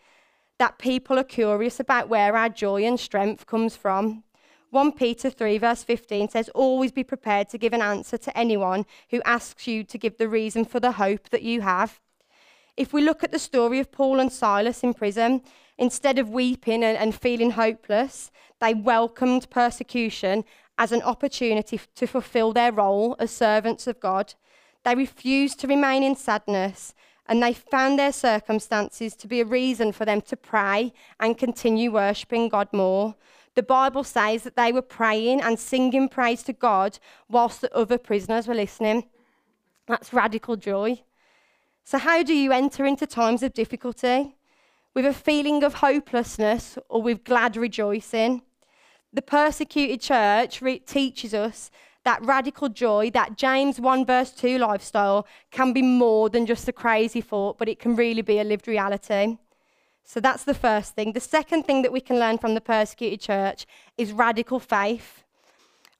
that 0.60 0.80
people 0.80 1.18
are 1.18 1.24
curious 1.24 1.80
about 1.80 2.10
where 2.10 2.36
our 2.36 2.50
joy 2.50 2.84
and 2.84 3.00
strength 3.00 3.48
comes 3.48 3.78
from. 3.78 4.26
1 4.74 4.94
Peter 4.94 5.30
3, 5.30 5.60
verse 5.60 5.84
15 5.84 6.30
says, 6.30 6.50
Always 6.50 6.92
be 6.92 7.04
prepared 7.04 7.48
to 7.50 7.60
give 7.60 7.74
an 7.74 7.82
answer 7.84 8.18
to 8.18 8.36
anyone 8.36 8.88
who 9.12 9.22
asks 9.24 9.68
you 9.68 9.84
to 9.84 9.98
give 10.00 10.18
the 10.18 10.28
reason 10.28 10.66
for 10.66 10.80
the 10.80 10.94
hope 10.94 11.30
that 11.30 11.44
you 11.44 11.62
have. 11.62 12.00
If 12.76 12.92
we 12.92 13.04
look 13.04 13.24
at 13.24 13.32
the 13.32 13.38
story 13.38 13.78
of 13.78 13.92
Paul 13.92 14.20
and 14.20 14.32
Silas 14.32 14.82
in 14.82 14.96
prison, 14.96 15.44
instead 15.78 16.18
of 16.18 16.32
weeping 16.32 16.84
and, 16.84 16.98
and 16.98 17.14
feeling 17.14 17.52
hopeless, 17.52 18.32
they 18.60 18.74
welcomed 18.74 19.48
persecution 19.52 20.44
as 20.80 20.92
an 20.92 21.04
opportunity 21.04 21.80
to 21.96 22.08
fulfill 22.08 22.52
their 22.52 22.72
role 22.72 23.16
as 23.20 23.30
servants 23.30 23.86
of 23.86 24.00
God. 24.00 24.34
They 24.84 24.96
refused 24.96 25.60
to 25.60 25.68
remain 25.68 26.02
in 26.02 26.16
sadness 26.16 26.96
and 27.28 27.44
they 27.44 27.54
found 27.54 28.00
their 28.00 28.12
circumstances 28.12 29.16
to 29.18 29.28
be 29.28 29.40
a 29.40 29.46
reason 29.46 29.92
for 29.92 30.04
them 30.04 30.22
to 30.22 30.36
pray 30.36 30.94
and 31.20 31.38
continue 31.38 31.92
worshipping 31.92 32.50
God 32.50 32.70
more. 32.74 33.14
The 33.56 33.64
Bible 33.64 34.04
says 34.04 34.44
that 34.44 34.56
they 34.56 34.72
were 34.72 34.82
praying 34.82 35.42
and 35.42 35.60
singing 35.60 36.10
praise 36.10 36.44
to 36.44 36.54
God 36.54 36.98
whilst 37.30 37.62
the 37.62 37.76
other 37.76 37.98
prisoners 37.98 38.48
were 38.48 38.56
listening. 38.56 39.06
That's 39.88 40.14
radical 40.14 40.56
joy. 40.56 41.02
So, 41.84 41.98
how 41.98 42.24
do 42.24 42.34
you 42.34 42.52
enter 42.52 42.86
into 42.86 43.06
times 43.06 43.44
of 43.44 43.54
difficulty? 43.54 44.36
With 44.94 45.06
a 45.06 45.14
feeling 45.14 45.64
of 45.64 45.76
hopelessness 45.76 46.78
or 46.88 47.02
with 47.02 47.24
glad 47.24 47.58
rejoicing? 47.58 48.44
The 49.12 49.22
persecuted 49.22 50.02
church 50.02 50.62
re- 50.62 50.80
teaches 50.80 51.34
us 51.34 51.70
that 52.04 52.24
radical 52.26 52.70
joy, 52.70 53.10
that 53.12 53.38
James 53.38 53.80
1 53.80 54.06
verse 54.06 54.32
2 54.32 54.58
lifestyle, 54.58 55.28
can 55.52 55.74
be 55.74 55.82
more 55.82 56.30
than 56.30 56.46
just 56.46 56.68
a 56.68 56.74
crazy 56.74 57.22
thought, 57.22 57.58
but 57.58 57.70
it 57.70 57.80
can 57.80 57.96
really 57.96 58.22
be 58.22 58.40
a 58.40 58.44
lived 58.44 58.68
reality. 58.68 59.38
So 60.04 60.20
that's 60.20 60.44
the 60.44 60.54
first 60.54 60.96
thing. 60.96 61.14
The 61.14 61.20
second 61.20 61.64
thing 61.64 61.82
that 61.82 61.92
we 61.92 62.02
can 62.02 62.20
learn 62.20 62.38
from 62.38 62.54
the 62.54 62.62
persecuted 62.62 63.22
church 63.22 63.66
is 63.98 64.12
radical 64.12 64.60
faith. 64.60 65.24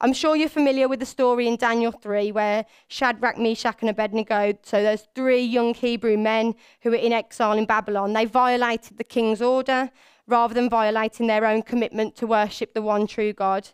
I'm 0.02 0.12
sure 0.12 0.36
you're 0.36 0.50
familiar 0.50 0.90
with 0.90 1.00
the 1.00 1.06
story 1.06 1.48
in 1.48 1.56
Daniel 1.56 1.92
3 1.92 2.34
where 2.34 2.66
Shadrach, 2.90 3.38
Meshach, 3.38 3.78
and 3.80 3.90
Abednego, 3.90 4.58
so 4.62 4.84
there's 4.84 5.08
three 5.16 5.42
young 5.42 5.74
Hebrew 5.74 6.18
men 6.18 6.56
who 6.82 6.90
were 6.90 6.98
in 6.98 7.14
exile 7.14 7.58
in 7.58 7.66
Babylon, 7.66 8.12
they 8.12 8.26
violated 8.26 8.98
the 8.98 9.06
king's 9.06 9.42
order 9.42 9.90
rather 10.28 10.54
than 10.54 10.70
violating 10.70 11.28
their 11.28 11.46
own 11.46 11.62
commitment 11.62 12.16
to 12.18 12.28
worship 12.28 12.74
the 12.74 12.82
one 12.82 13.08
true 13.08 13.32
God. 13.32 13.70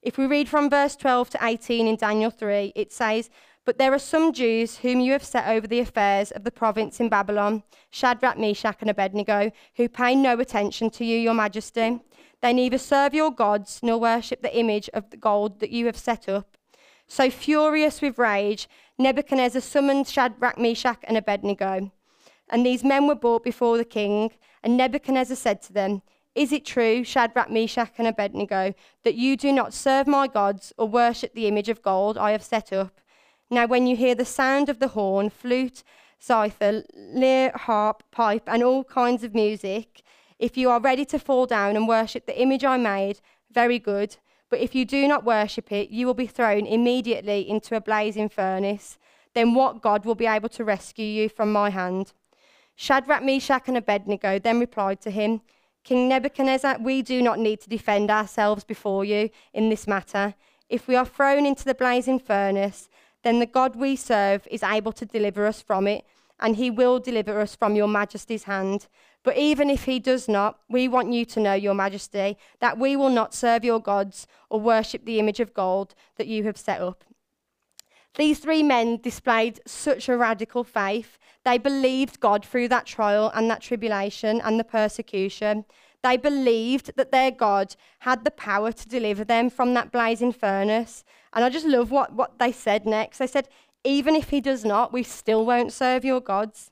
If 0.00 0.16
we 0.16 0.26
read 0.26 0.48
from 0.48 0.70
verse 0.70 0.96
12 0.96 1.30
to 1.30 1.38
18 1.42 1.86
in 1.86 1.96
Daniel 1.96 2.30
3, 2.30 2.72
it 2.74 2.92
says, 2.92 3.28
But 3.64 3.78
there 3.78 3.94
are 3.94 3.98
some 3.98 4.32
Jews 4.32 4.78
whom 4.78 5.00
you 5.00 5.12
have 5.12 5.24
set 5.24 5.48
over 5.48 5.66
the 5.66 5.80
affairs 5.80 6.30
of 6.30 6.44
the 6.44 6.50
province 6.50 7.00
in 7.00 7.08
Babylon, 7.08 7.62
Shadrach, 7.90 8.38
Meshach, 8.38 8.76
and 8.80 8.90
Abednego, 8.90 9.52
who 9.76 9.88
pay 9.88 10.14
no 10.14 10.38
attention 10.38 10.90
to 10.90 11.04
you, 11.04 11.16
your 11.16 11.32
majesty. 11.32 12.00
They 12.42 12.52
neither 12.52 12.76
serve 12.76 13.14
your 13.14 13.30
gods 13.30 13.80
nor 13.82 13.98
worship 13.98 14.42
the 14.42 14.56
image 14.58 14.90
of 14.92 15.08
the 15.08 15.16
gold 15.16 15.60
that 15.60 15.70
you 15.70 15.86
have 15.86 15.96
set 15.96 16.28
up. 16.28 16.58
So, 17.06 17.30
furious 17.30 18.02
with 18.02 18.18
rage, 18.18 18.68
Nebuchadnezzar 18.98 19.62
summoned 19.62 20.08
Shadrach, 20.08 20.58
Meshach, 20.58 20.98
and 21.04 21.16
Abednego. 21.16 21.90
And 22.50 22.66
these 22.66 22.84
men 22.84 23.06
were 23.06 23.14
brought 23.14 23.44
before 23.44 23.78
the 23.78 23.84
king, 23.84 24.30
and 24.62 24.76
Nebuchadnezzar 24.76 25.36
said 25.36 25.62
to 25.62 25.72
them, 25.72 26.02
Is 26.34 26.52
it 26.52 26.66
true, 26.66 27.02
Shadrach, 27.02 27.50
Meshach, 27.50 27.92
and 27.96 28.06
Abednego, 28.06 28.74
that 29.04 29.14
you 29.14 29.38
do 29.38 29.52
not 29.52 29.72
serve 29.72 30.06
my 30.06 30.26
gods 30.26 30.74
or 30.76 30.86
worship 30.86 31.32
the 31.34 31.46
image 31.46 31.70
of 31.70 31.82
gold 31.82 32.18
I 32.18 32.32
have 32.32 32.42
set 32.42 32.70
up? 32.70 33.00
Now, 33.54 33.66
when 33.66 33.86
you 33.86 33.94
hear 33.94 34.16
the 34.16 34.24
sound 34.24 34.68
of 34.68 34.80
the 34.80 34.88
horn, 34.88 35.30
flute, 35.30 35.84
zither, 36.20 36.82
lyre, 36.92 37.52
harp, 37.54 38.02
pipe, 38.10 38.48
and 38.48 38.64
all 38.64 38.82
kinds 38.82 39.22
of 39.22 39.32
music, 39.32 40.02
if 40.40 40.56
you 40.56 40.70
are 40.70 40.80
ready 40.80 41.04
to 41.04 41.20
fall 41.20 41.46
down 41.46 41.76
and 41.76 41.86
worship 41.86 42.26
the 42.26 42.42
image 42.42 42.64
I 42.64 42.76
made, 42.78 43.20
very 43.52 43.78
good. 43.78 44.16
But 44.50 44.58
if 44.58 44.74
you 44.74 44.84
do 44.84 45.06
not 45.06 45.24
worship 45.24 45.70
it, 45.70 45.90
you 45.90 46.04
will 46.04 46.14
be 46.14 46.26
thrown 46.26 46.66
immediately 46.66 47.48
into 47.48 47.76
a 47.76 47.80
blazing 47.80 48.28
furnace. 48.28 48.98
Then 49.34 49.54
what 49.54 49.80
God 49.80 50.04
will 50.04 50.16
be 50.16 50.26
able 50.26 50.48
to 50.48 50.64
rescue 50.64 51.06
you 51.06 51.28
from 51.28 51.52
my 51.52 51.70
hand? 51.70 52.12
Shadrach, 52.74 53.22
Meshach, 53.22 53.68
and 53.68 53.76
Abednego 53.76 54.40
then 54.40 54.58
replied 54.58 55.00
to 55.02 55.12
him, 55.12 55.42
King 55.84 56.08
Nebuchadnezzar, 56.08 56.78
we 56.80 57.02
do 57.02 57.22
not 57.22 57.38
need 57.38 57.60
to 57.60 57.68
defend 57.68 58.10
ourselves 58.10 58.64
before 58.64 59.04
you 59.04 59.30
in 59.52 59.68
this 59.68 59.86
matter. 59.86 60.34
If 60.68 60.88
we 60.88 60.96
are 60.96 61.06
thrown 61.06 61.46
into 61.46 61.64
the 61.64 61.74
blazing 61.74 62.18
furnace, 62.18 62.88
then 63.24 63.40
the 63.40 63.46
God 63.46 63.74
we 63.74 63.96
serve 63.96 64.46
is 64.50 64.62
able 64.62 64.92
to 64.92 65.04
deliver 65.04 65.46
us 65.46 65.60
from 65.60 65.86
it, 65.86 66.04
and 66.38 66.56
he 66.56 66.70
will 66.70 67.00
deliver 67.00 67.40
us 67.40 67.56
from 67.56 67.74
your 67.74 67.88
majesty's 67.88 68.44
hand. 68.44 68.86
But 69.24 69.38
even 69.38 69.70
if 69.70 69.84
he 69.84 69.98
does 69.98 70.28
not, 70.28 70.60
we 70.68 70.86
want 70.86 71.12
you 71.12 71.24
to 71.24 71.40
know, 71.40 71.54
Your 71.54 71.74
Majesty, 71.74 72.36
that 72.60 72.78
we 72.78 72.94
will 72.94 73.08
not 73.08 73.34
serve 73.34 73.64
your 73.64 73.80
gods 73.80 74.26
or 74.50 74.60
worship 74.60 75.04
the 75.04 75.18
image 75.18 75.40
of 75.40 75.54
gold 75.54 75.94
that 76.16 76.26
you 76.26 76.44
have 76.44 76.58
set 76.58 76.80
up. 76.80 77.04
These 78.16 78.38
three 78.38 78.62
men 78.62 78.98
displayed 78.98 79.60
such 79.66 80.08
a 80.08 80.16
radical 80.16 80.62
faith. 80.62 81.18
They 81.44 81.58
believed 81.58 82.20
God 82.20 82.44
through 82.44 82.68
that 82.68 82.86
trial 82.86 83.32
and 83.34 83.50
that 83.50 83.62
tribulation 83.62 84.40
and 84.42 84.60
the 84.60 84.64
persecution. 84.64 85.64
They 86.02 86.18
believed 86.18 86.92
that 86.96 87.10
their 87.10 87.30
God 87.30 87.74
had 88.00 88.24
the 88.24 88.30
power 88.30 88.70
to 88.72 88.88
deliver 88.88 89.24
them 89.24 89.48
from 89.48 89.72
that 89.74 89.90
blazing 89.90 90.32
furnace. 90.32 91.02
And 91.34 91.44
I 91.44 91.50
just 91.50 91.66
love 91.66 91.90
what, 91.90 92.12
what 92.12 92.38
they 92.38 92.52
said 92.52 92.86
next. 92.86 93.18
They 93.18 93.26
said, 93.26 93.48
Even 93.82 94.14
if 94.14 94.30
he 94.30 94.40
does 94.40 94.64
not, 94.64 94.92
we 94.92 95.02
still 95.02 95.44
won't 95.44 95.72
serve 95.72 96.04
your 96.04 96.20
gods. 96.20 96.70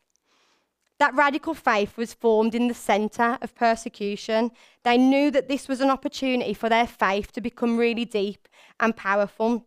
That 0.99 1.15
radical 1.15 1.53
faith 1.53 1.97
was 1.97 2.15
formed 2.15 2.55
in 2.55 2.69
the 2.69 2.75
centre 2.75 3.37
of 3.43 3.57
persecution. 3.57 4.53
They 4.85 4.97
knew 4.97 5.33
that 5.33 5.49
this 5.49 5.67
was 5.67 5.81
an 5.81 5.91
opportunity 5.91 6.55
for 6.55 6.69
their 6.69 6.87
faith 6.87 7.33
to 7.33 7.41
become 7.41 7.77
really 7.77 8.05
deep 8.05 8.47
and 8.79 8.97
powerful. 8.97 9.67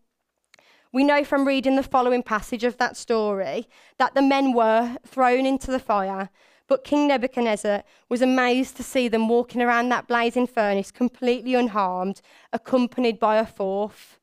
We 0.93 1.03
know 1.03 1.25
from 1.25 1.45
reading 1.45 1.75
the 1.75 1.83
following 1.83 2.23
passage 2.23 2.63
of 2.63 2.77
that 2.77 2.95
story 2.95 3.67
that 3.97 4.15
the 4.15 4.21
men 4.21 4.53
were 4.53 4.95
thrown 5.05 5.45
into 5.45 5.71
the 5.71 5.79
fire, 5.79 6.29
but 6.69 6.85
King 6.85 7.09
Nebuchadnezzar 7.09 7.83
was 8.07 8.21
amazed 8.21 8.77
to 8.77 8.83
see 8.83 9.09
them 9.09 9.27
walking 9.27 9.61
around 9.61 9.89
that 9.89 10.07
blazing 10.07 10.47
furnace 10.47 10.89
completely 10.89 11.53
unharmed, 11.53 12.21
accompanied 12.53 13.19
by 13.19 13.35
a 13.35 13.45
fourth. 13.45 14.19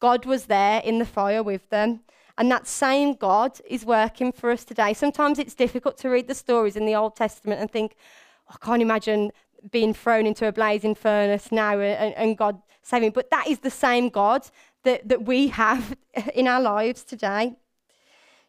God 0.00 0.26
was 0.26 0.46
there 0.46 0.80
in 0.84 0.98
the 0.98 1.06
fire 1.06 1.42
with 1.42 1.68
them. 1.70 2.00
And 2.38 2.50
that 2.50 2.66
same 2.66 3.14
God 3.14 3.58
is 3.66 3.84
working 3.84 4.30
for 4.30 4.50
us 4.50 4.64
today. 4.64 4.92
Sometimes 4.92 5.38
it's 5.38 5.54
difficult 5.54 5.96
to 5.98 6.10
read 6.10 6.28
the 6.28 6.34
stories 6.34 6.76
in 6.76 6.84
the 6.84 6.94
Old 6.94 7.16
Testament 7.16 7.60
and 7.60 7.70
think, 7.70 7.96
oh, 8.50 8.56
I 8.60 8.64
can't 8.64 8.82
imagine 8.82 9.32
being 9.70 9.94
thrown 9.94 10.26
into 10.26 10.46
a 10.46 10.52
blazing 10.52 10.94
furnace 10.94 11.50
now 11.50 11.80
and, 11.80 12.14
and 12.14 12.36
God 12.36 12.60
saving. 12.82 13.10
But 13.10 13.30
that 13.30 13.46
is 13.46 13.60
the 13.60 13.70
same 13.70 14.10
God 14.10 14.46
that, 14.84 15.08
that 15.08 15.24
we 15.24 15.48
have 15.48 15.96
in 16.34 16.46
our 16.46 16.60
lives 16.60 17.04
today. 17.04 17.56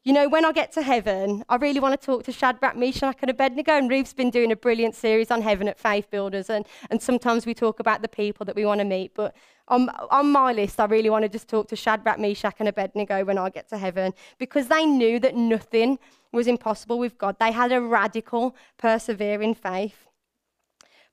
You 0.03 0.13
know, 0.13 0.29
when 0.29 0.45
I 0.45 0.53
get 0.53 0.71
to 0.73 0.81
heaven, 0.81 1.43
I 1.49 1.57
really 1.57 1.81
want 1.81 1.99
to 1.99 2.05
talk 2.05 2.23
to 2.23 2.31
Shadrach, 2.31 2.77
Meshach, 2.77 3.17
and 3.21 3.29
Abednego. 3.29 3.73
And 3.73 3.89
Ruth's 3.89 4.13
been 4.13 4.29
doing 4.29 4.53
a 4.53 4.55
brilliant 4.55 4.95
series 4.95 5.31
on 5.31 5.41
heaven 5.41 5.67
at 5.67 5.77
Faith 5.77 6.09
Builders. 6.09 6.49
And, 6.49 6.65
and 6.89 7.01
sometimes 7.01 7.45
we 7.45 7.53
talk 7.53 7.81
about 7.81 8.01
the 8.01 8.07
people 8.07 8.45
that 8.45 8.55
we 8.55 8.65
want 8.65 8.79
to 8.79 8.85
meet. 8.85 9.13
But 9.13 9.35
on, 9.67 9.89
on 9.89 10.31
my 10.31 10.53
list, 10.53 10.79
I 10.79 10.85
really 10.85 11.09
want 11.09 11.23
to 11.23 11.29
just 11.29 11.47
talk 11.47 11.67
to 11.69 11.75
Shadrach, 11.75 12.19
Meshach, 12.19 12.55
and 12.59 12.69
Abednego 12.69 13.25
when 13.25 13.37
I 13.37 13.49
get 13.49 13.67
to 13.69 13.77
heaven 13.77 14.13
because 14.37 14.67
they 14.67 14.85
knew 14.85 15.19
that 15.19 15.35
nothing 15.35 15.99
was 16.31 16.47
impossible 16.47 16.99
with 16.99 17.17
God. 17.17 17.37
They 17.39 17.51
had 17.51 17.71
a 17.71 17.81
radical, 17.81 18.55
persevering 18.77 19.55
faith. 19.55 20.07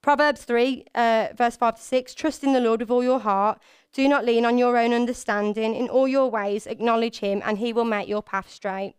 Proverbs 0.02 0.44
3, 0.44 0.84
uh, 0.94 1.28
verse 1.34 1.56
5 1.56 1.76
to 1.76 1.82
6 1.82 2.14
Trust 2.14 2.44
in 2.44 2.52
the 2.52 2.60
Lord 2.60 2.80
with 2.80 2.90
all 2.90 3.02
your 3.02 3.20
heart. 3.20 3.60
Do 3.92 4.06
not 4.08 4.24
lean 4.24 4.44
on 4.44 4.58
your 4.58 4.76
own 4.76 4.92
understanding. 4.92 5.74
In 5.74 5.88
all 5.88 6.06
your 6.06 6.30
ways, 6.30 6.66
acknowledge 6.66 7.20
him, 7.20 7.40
and 7.44 7.58
he 7.58 7.72
will 7.72 7.84
make 7.84 8.08
your 8.08 8.22
path 8.22 8.50
straight. 8.50 8.94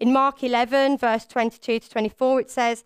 In 0.00 0.12
Mark 0.12 0.42
11, 0.42 0.98
verse 0.98 1.26
22 1.26 1.78
to 1.80 1.90
24, 1.90 2.40
it 2.40 2.50
says, 2.50 2.84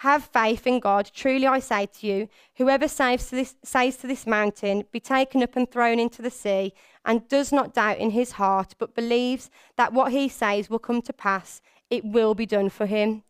Have 0.00 0.24
faith 0.24 0.66
in 0.66 0.80
God. 0.80 1.10
Truly 1.14 1.46
I 1.46 1.58
say 1.58 1.86
to 1.86 2.06
you, 2.06 2.28
whoever 2.56 2.86
says 2.86 3.28
to, 3.30 3.36
this, 3.36 3.56
says 3.62 3.96
to 3.98 4.06
this 4.06 4.26
mountain, 4.26 4.84
Be 4.92 5.00
taken 5.00 5.42
up 5.42 5.56
and 5.56 5.70
thrown 5.70 5.98
into 5.98 6.20
the 6.20 6.30
sea, 6.30 6.74
and 7.04 7.26
does 7.28 7.50
not 7.50 7.72
doubt 7.72 7.98
in 7.98 8.10
his 8.10 8.32
heart, 8.32 8.74
but 8.78 8.94
believes 8.94 9.50
that 9.76 9.94
what 9.94 10.12
he 10.12 10.28
says 10.28 10.68
will 10.68 10.78
come 10.78 11.00
to 11.02 11.12
pass, 11.12 11.62
it 11.88 12.04
will 12.04 12.34
be 12.34 12.44
done 12.44 12.68
for 12.68 12.84
him. 12.84 13.22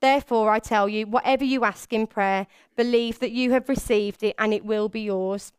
Therefore, 0.00 0.50
I 0.50 0.58
tell 0.58 0.88
you, 0.88 1.06
whatever 1.06 1.44
you 1.44 1.64
ask 1.64 1.92
in 1.92 2.06
prayer, 2.06 2.46
believe 2.76 3.18
that 3.18 3.32
you 3.32 3.52
have 3.52 3.68
received 3.68 4.22
it 4.22 4.34
and 4.38 4.52
it 4.52 4.64
will 4.64 4.88
be 4.88 5.00
yours. 5.00 5.52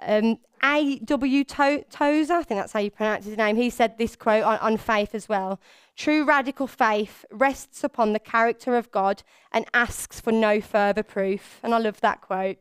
Um, 0.00 0.38
A.W. 0.62 1.44
To- 1.44 1.84
Tozer, 1.90 2.34
I 2.34 2.42
think 2.42 2.60
that's 2.60 2.72
how 2.72 2.80
you 2.80 2.90
pronounce 2.90 3.26
his 3.26 3.36
name, 3.36 3.56
he 3.56 3.70
said 3.70 3.98
this 3.98 4.16
quote 4.16 4.44
on, 4.44 4.58
on 4.58 4.76
faith 4.76 5.14
as 5.14 5.28
well. 5.28 5.60
True 5.96 6.24
radical 6.24 6.66
faith 6.66 7.24
rests 7.30 7.84
upon 7.84 8.12
the 8.12 8.18
character 8.18 8.76
of 8.76 8.90
God 8.90 9.22
and 9.52 9.66
asks 9.74 10.20
for 10.20 10.32
no 10.32 10.60
further 10.60 11.02
proof. 11.02 11.58
And 11.62 11.74
I 11.74 11.78
love 11.78 12.00
that 12.00 12.20
quote. 12.20 12.58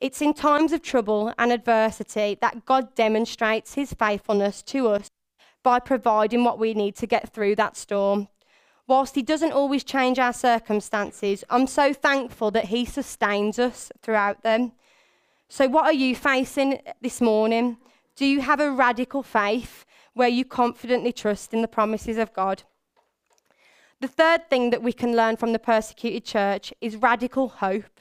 It's 0.00 0.20
in 0.20 0.34
times 0.34 0.72
of 0.72 0.82
trouble 0.82 1.32
and 1.38 1.50
adversity 1.50 2.36
that 2.40 2.66
God 2.66 2.94
demonstrates 2.94 3.74
his 3.74 3.94
faithfulness 3.94 4.62
to 4.64 4.88
us 4.88 5.08
by 5.62 5.80
providing 5.80 6.44
what 6.44 6.58
we 6.58 6.74
need 6.74 6.94
to 6.96 7.06
get 7.06 7.32
through 7.32 7.56
that 7.56 7.76
storm 7.76 8.28
whilst 8.86 9.14
He 9.14 9.22
doesn't 9.22 9.52
always 9.52 9.84
change 9.84 10.18
our 10.18 10.32
circumstances, 10.32 11.44
I'm 11.50 11.66
so 11.66 11.92
thankful 11.92 12.50
that 12.52 12.66
He 12.66 12.84
sustains 12.84 13.58
us 13.58 13.90
throughout 14.02 14.42
them. 14.42 14.72
So, 15.48 15.68
what 15.68 15.84
are 15.84 15.92
you 15.92 16.16
facing 16.16 16.80
this 17.00 17.20
morning? 17.20 17.76
Do 18.16 18.26
you 18.26 18.40
have 18.40 18.58
a 18.58 18.72
radical 18.72 19.22
faith 19.22 19.86
where 20.12 20.28
you 20.28 20.44
confidently 20.44 21.12
trust 21.12 21.54
in 21.54 21.62
the 21.62 21.68
promises 21.68 22.18
of 22.18 22.32
God? 22.32 22.64
The 24.00 24.08
third 24.08 24.50
thing 24.50 24.70
that 24.70 24.82
we 24.82 24.92
can 24.92 25.14
learn 25.14 25.36
from 25.36 25.52
the 25.52 25.60
persecuted 25.60 26.24
church 26.24 26.74
is 26.80 26.96
radical 26.96 27.48
hope. 27.48 28.00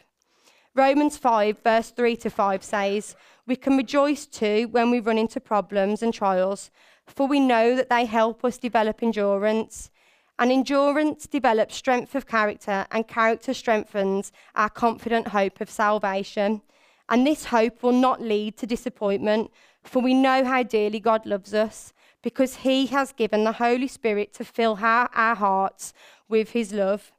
Romans 0.73 1.17
5, 1.17 1.59
verse 1.63 1.91
3 1.91 2.15
to 2.17 2.29
5 2.31 2.63
says, 2.63 3.15
We 3.45 3.55
can 3.55 3.77
rejoice 3.77 4.25
too 4.25 4.67
when 4.71 4.89
we 4.89 4.99
run 4.99 5.19
into 5.19 5.39
problems 5.39 6.01
and 6.01 6.13
trials, 6.13 6.71
for 7.05 7.27
we 7.27 7.39
know 7.39 7.75
that 7.75 7.91
they 7.91 8.05
help 8.05 8.43
us 8.43 8.57
develop 8.57 9.03
endurance. 9.03 9.91
And 10.39 10.51
endurance 10.51 11.27
develops 11.27 11.75
strength 11.75 12.15
of 12.15 12.25
character, 12.25 12.87
and 12.91 13.07
character 13.07 13.53
strengthens 13.53 14.31
our 14.55 14.69
confident 14.69 15.27
hope 15.27 15.61
of 15.61 15.69
salvation. 15.69 16.63
And 17.09 17.25
this 17.25 17.45
hope 17.45 17.83
will 17.83 17.91
not 17.91 18.21
lead 18.21 18.57
to 18.57 18.65
disappointment, 18.65 19.51
for 19.83 20.01
we 20.01 20.13
know 20.13 20.43
how 20.43 20.63
dearly 20.63 20.99
God 20.99 21.25
loves 21.25 21.53
us, 21.53 21.93
because 22.21 22.57
He 22.57 22.87
has 22.87 23.11
given 23.11 23.43
the 23.43 23.51
Holy 23.53 23.87
Spirit 23.87 24.33
to 24.33 24.43
fill 24.43 24.79
our, 24.81 25.09
our 25.13 25.35
hearts 25.35 25.93
with 26.27 26.51
His 26.51 26.73
love. 26.73 27.11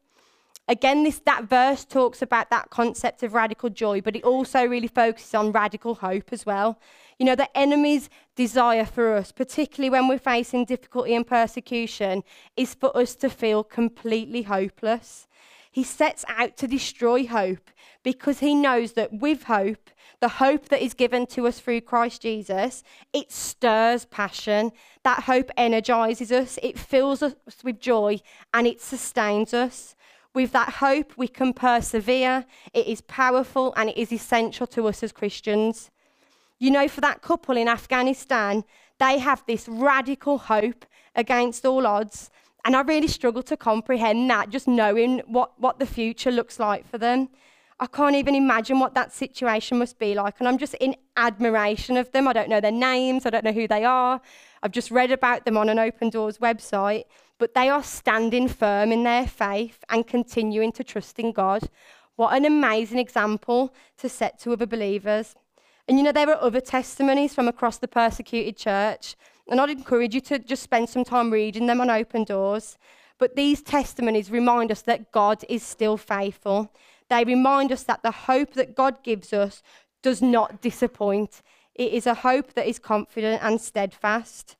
Again, 0.68 1.04
this 1.04 1.20
that 1.20 1.44
verse 1.44 1.84
talks 1.84 2.22
about 2.22 2.50
that 2.50 2.70
concept 2.70 3.22
of 3.22 3.34
radical 3.34 3.70
joy, 3.70 4.00
but 4.00 4.16
it 4.16 4.24
also 4.24 4.64
really 4.64 4.88
focuses 4.88 5.32
on 5.32 5.52
radical 5.52 5.94
hope 5.94 6.32
as 6.32 6.44
well. 6.44 6.80
You 7.20 7.26
know, 7.26 7.36
the 7.36 7.56
enemy's 7.56 8.10
desire 8.34 8.84
for 8.84 9.14
us, 9.14 9.30
particularly 9.30 9.90
when 9.90 10.08
we're 10.08 10.18
facing 10.18 10.64
difficulty 10.64 11.14
and 11.14 11.24
persecution, 11.24 12.24
is 12.56 12.74
for 12.74 12.94
us 12.96 13.14
to 13.16 13.30
feel 13.30 13.62
completely 13.62 14.42
hopeless. 14.42 15.28
He 15.76 15.84
sets 15.84 16.24
out 16.26 16.56
to 16.56 16.66
destroy 16.66 17.26
hope 17.26 17.70
because 18.02 18.38
he 18.38 18.54
knows 18.54 18.94
that 18.94 19.12
with 19.12 19.42
hope, 19.42 19.90
the 20.20 20.40
hope 20.40 20.70
that 20.70 20.82
is 20.82 20.94
given 20.94 21.26
to 21.26 21.46
us 21.46 21.60
through 21.60 21.82
Christ 21.82 22.22
Jesus, 22.22 22.82
it 23.12 23.30
stirs 23.30 24.06
passion. 24.06 24.72
That 25.04 25.24
hope 25.24 25.50
energizes 25.54 26.32
us, 26.32 26.58
it 26.62 26.78
fills 26.78 27.22
us 27.22 27.34
with 27.62 27.78
joy, 27.78 28.20
and 28.54 28.66
it 28.66 28.80
sustains 28.80 29.52
us. 29.52 29.94
With 30.32 30.52
that 30.52 30.70
hope, 30.70 31.12
we 31.18 31.28
can 31.28 31.52
persevere. 31.52 32.46
It 32.72 32.86
is 32.86 33.02
powerful 33.02 33.74
and 33.76 33.90
it 33.90 33.98
is 33.98 34.10
essential 34.10 34.66
to 34.68 34.88
us 34.88 35.02
as 35.02 35.12
Christians. 35.12 35.90
You 36.58 36.70
know, 36.70 36.88
for 36.88 37.02
that 37.02 37.20
couple 37.20 37.58
in 37.58 37.68
Afghanistan, 37.68 38.64
they 38.98 39.18
have 39.18 39.44
this 39.46 39.68
radical 39.68 40.38
hope 40.38 40.86
against 41.14 41.66
all 41.66 41.86
odds. 41.86 42.30
And 42.66 42.74
I 42.74 42.80
really 42.80 43.06
struggle 43.06 43.44
to 43.44 43.56
comprehend 43.56 44.28
that, 44.28 44.50
just 44.50 44.66
knowing 44.66 45.20
what, 45.20 45.52
what 45.60 45.78
the 45.78 45.86
future 45.86 46.32
looks 46.32 46.58
like 46.58 46.84
for 46.90 46.98
them. 46.98 47.28
I 47.78 47.86
can't 47.86 48.16
even 48.16 48.34
imagine 48.34 48.80
what 48.80 48.92
that 48.94 49.12
situation 49.12 49.78
must 49.78 50.00
be 50.00 50.16
like. 50.16 50.34
And 50.40 50.48
I'm 50.48 50.58
just 50.58 50.74
in 50.74 50.96
admiration 51.16 51.96
of 51.96 52.10
them. 52.10 52.26
I 52.26 52.32
don't 52.32 52.48
know 52.48 52.60
their 52.60 52.72
names, 52.72 53.24
I 53.24 53.30
don't 53.30 53.44
know 53.44 53.52
who 53.52 53.68
they 53.68 53.84
are. 53.84 54.20
I've 54.64 54.72
just 54.72 54.90
read 54.90 55.12
about 55.12 55.44
them 55.44 55.56
on 55.56 55.68
an 55.68 55.78
Open 55.78 56.10
Doors 56.10 56.38
website. 56.38 57.04
But 57.38 57.54
they 57.54 57.68
are 57.68 57.84
standing 57.84 58.48
firm 58.48 58.90
in 58.90 59.04
their 59.04 59.28
faith 59.28 59.84
and 59.88 60.04
continuing 60.04 60.72
to 60.72 60.82
trust 60.82 61.20
in 61.20 61.30
God. 61.30 61.70
What 62.16 62.34
an 62.34 62.44
amazing 62.44 62.98
example 62.98 63.72
to 63.98 64.08
set 64.08 64.40
to 64.40 64.52
other 64.54 64.66
believers. 64.66 65.36
And 65.86 65.98
you 65.98 66.02
know, 66.02 66.10
there 66.10 66.30
are 66.30 66.42
other 66.42 66.60
testimonies 66.60 67.32
from 67.32 67.46
across 67.46 67.78
the 67.78 67.86
persecuted 67.86 68.56
church. 68.56 69.14
And 69.48 69.60
I'd 69.60 69.70
encourage 69.70 70.14
you 70.14 70.20
to 70.22 70.38
just 70.38 70.62
spend 70.62 70.88
some 70.88 71.04
time 71.04 71.32
reading 71.32 71.66
them 71.66 71.80
on 71.80 71.90
open 71.90 72.24
doors. 72.24 72.78
But 73.18 73.36
these 73.36 73.62
testimonies 73.62 74.30
remind 74.30 74.70
us 74.72 74.82
that 74.82 75.12
God 75.12 75.44
is 75.48 75.62
still 75.62 75.96
faithful. 75.96 76.72
They 77.08 77.24
remind 77.24 77.72
us 77.72 77.82
that 77.84 78.02
the 78.02 78.10
hope 78.10 78.54
that 78.54 78.74
God 78.74 79.02
gives 79.02 79.32
us 79.32 79.62
does 80.02 80.20
not 80.20 80.60
disappoint. 80.60 81.42
It 81.74 81.92
is 81.92 82.06
a 82.06 82.14
hope 82.14 82.54
that 82.54 82.68
is 82.68 82.78
confident 82.78 83.42
and 83.42 83.60
steadfast. 83.60 84.56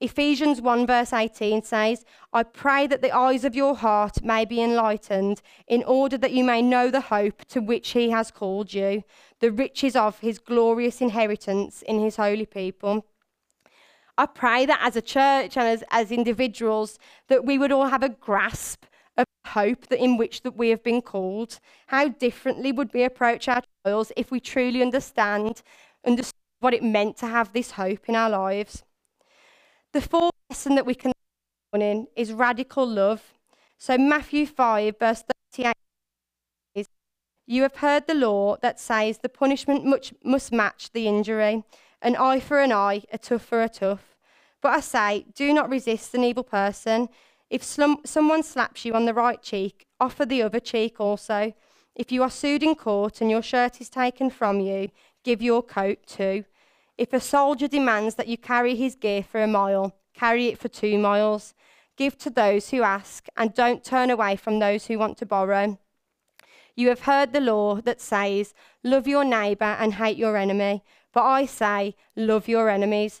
Ephesians 0.00 0.62
1, 0.62 0.86
verse 0.86 1.12
18 1.12 1.62
says, 1.62 2.06
I 2.32 2.42
pray 2.42 2.86
that 2.86 3.02
the 3.02 3.14
eyes 3.14 3.44
of 3.44 3.54
your 3.54 3.76
heart 3.76 4.24
may 4.24 4.46
be 4.46 4.62
enlightened, 4.62 5.42
in 5.68 5.84
order 5.84 6.16
that 6.16 6.32
you 6.32 6.42
may 6.42 6.62
know 6.62 6.90
the 6.90 7.02
hope 7.02 7.44
to 7.46 7.60
which 7.60 7.90
he 7.90 8.08
has 8.10 8.30
called 8.30 8.72
you, 8.72 9.04
the 9.40 9.52
riches 9.52 9.96
of 9.96 10.20
his 10.20 10.38
glorious 10.38 11.02
inheritance 11.02 11.82
in 11.82 12.00
his 12.00 12.16
holy 12.16 12.46
people. 12.46 13.04
I 14.20 14.26
pray 14.26 14.66
that 14.66 14.80
as 14.82 14.96
a 14.96 15.00
church 15.00 15.56
and 15.56 15.66
as, 15.66 15.82
as 15.90 16.12
individuals, 16.12 16.98
that 17.28 17.46
we 17.46 17.56
would 17.56 17.72
all 17.72 17.86
have 17.86 18.02
a 18.02 18.10
grasp 18.10 18.84
of 19.16 19.24
hope 19.46 19.86
that 19.86 19.98
in 19.98 20.18
which 20.18 20.42
that 20.42 20.58
we 20.58 20.68
have 20.68 20.82
been 20.82 21.00
called. 21.00 21.58
How 21.86 22.08
differently 22.08 22.70
would 22.70 22.92
we 22.92 23.02
approach 23.02 23.48
our 23.48 23.62
trials 23.82 24.12
if 24.18 24.30
we 24.30 24.38
truly 24.38 24.82
understand, 24.82 25.62
understand 26.06 26.34
what 26.58 26.74
it 26.74 26.82
meant 26.82 27.16
to 27.16 27.28
have 27.28 27.54
this 27.54 27.70
hope 27.70 28.10
in 28.10 28.14
our 28.14 28.28
lives? 28.28 28.82
The 29.94 30.02
fourth 30.02 30.34
lesson 30.50 30.74
that 30.74 30.84
we 30.84 30.94
can 30.94 31.12
learn 31.72 31.80
in 31.80 32.06
is 32.14 32.34
radical 32.34 32.86
love. 32.86 33.22
So 33.78 33.96
Matthew 33.96 34.44
5, 34.44 34.98
verse 34.98 35.24
38 35.54 35.72
is, 36.74 36.88
You 37.46 37.62
have 37.62 37.76
heard 37.76 38.06
the 38.06 38.12
law 38.12 38.58
that 38.60 38.78
says 38.78 39.16
the 39.16 39.30
punishment 39.30 39.86
much, 39.86 40.12
must 40.22 40.52
match 40.52 40.90
the 40.92 41.08
injury, 41.08 41.64
an 42.02 42.16
eye 42.16 42.40
for 42.40 42.60
an 42.60 42.70
eye, 42.70 43.04
a 43.10 43.16
tooth 43.16 43.46
for 43.46 43.62
a 43.62 43.68
tooth. 43.70 44.09
But 44.60 44.74
I 44.74 44.80
say, 44.80 45.26
do 45.34 45.52
not 45.52 45.70
resist 45.70 46.14
an 46.14 46.24
evil 46.24 46.44
person. 46.44 47.08
If 47.48 47.62
slum, 47.64 47.98
someone 48.04 48.42
slaps 48.42 48.84
you 48.84 48.94
on 48.94 49.06
the 49.06 49.14
right 49.14 49.42
cheek, 49.42 49.86
offer 49.98 50.24
the 50.24 50.42
other 50.42 50.60
cheek 50.60 51.00
also. 51.00 51.54
If 51.94 52.12
you 52.12 52.22
are 52.22 52.30
sued 52.30 52.62
in 52.62 52.74
court 52.74 53.20
and 53.20 53.30
your 53.30 53.42
shirt 53.42 53.80
is 53.80 53.90
taken 53.90 54.30
from 54.30 54.60
you, 54.60 54.90
give 55.24 55.42
your 55.42 55.62
coat 55.62 56.06
too. 56.06 56.44
If 56.96 57.12
a 57.12 57.20
soldier 57.20 57.66
demands 57.66 58.14
that 58.16 58.28
you 58.28 58.36
carry 58.36 58.76
his 58.76 58.94
gear 58.94 59.22
for 59.22 59.42
a 59.42 59.46
mile, 59.46 59.96
carry 60.14 60.46
it 60.48 60.58
for 60.58 60.68
two 60.68 60.98
miles. 60.98 61.54
Give 61.96 62.16
to 62.18 62.30
those 62.30 62.70
who 62.70 62.82
ask, 62.82 63.26
and 63.36 63.54
don't 63.54 63.84
turn 63.84 64.10
away 64.10 64.36
from 64.36 64.58
those 64.58 64.86
who 64.86 64.98
want 64.98 65.18
to 65.18 65.26
borrow. 65.26 65.78
You 66.76 66.88
have 66.88 67.00
heard 67.00 67.32
the 67.32 67.40
law 67.40 67.80
that 67.82 68.00
says, 68.00 68.54
Love 68.84 69.06
your 69.06 69.24
neighbour 69.24 69.76
and 69.78 69.94
hate 69.94 70.16
your 70.16 70.36
enemy. 70.36 70.82
But 71.12 71.24
I 71.24 71.46
say, 71.46 71.96
Love 72.16 72.48
your 72.48 72.70
enemies. 72.70 73.20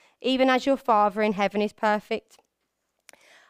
even 0.21 0.49
as 0.49 0.65
your 0.65 0.77
Father 0.77 1.21
in 1.21 1.33
heaven 1.33 1.61
is 1.61 1.73
perfect. 1.73 2.37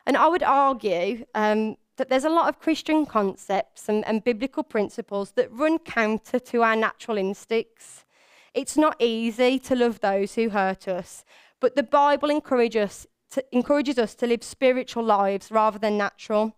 And 0.05 0.17
I 0.17 0.27
would 0.27 0.43
argue 0.43 1.25
um, 1.35 1.77
that 1.97 2.09
there's 2.09 2.25
a 2.25 2.29
lot 2.29 2.49
of 2.49 2.59
Christian 2.59 3.05
concepts 3.05 3.87
and, 3.87 4.05
and 4.07 4.23
biblical 4.23 4.63
principles 4.63 5.31
that 5.31 5.51
run 5.51 5.77
counter 5.79 6.39
to 6.39 6.63
our 6.63 6.75
natural 6.75 7.17
instincts. 7.17 8.05
It's 8.53 8.77
not 8.77 8.95
easy 8.99 9.59
to 9.59 9.75
love 9.75 9.99
those 9.99 10.35
who 10.35 10.49
hurt 10.49 10.87
us, 10.87 11.23
but 11.59 11.75
the 11.75 11.83
Bible 11.83 12.29
encourages 12.29 12.83
us 12.83 13.07
to, 13.31 13.45
encourages 13.51 13.97
us 13.97 14.15
to 14.15 14.27
live 14.27 14.43
spiritual 14.43 15.03
lives 15.03 15.51
rather 15.51 15.79
than 15.79 15.97
natural. 15.97 16.55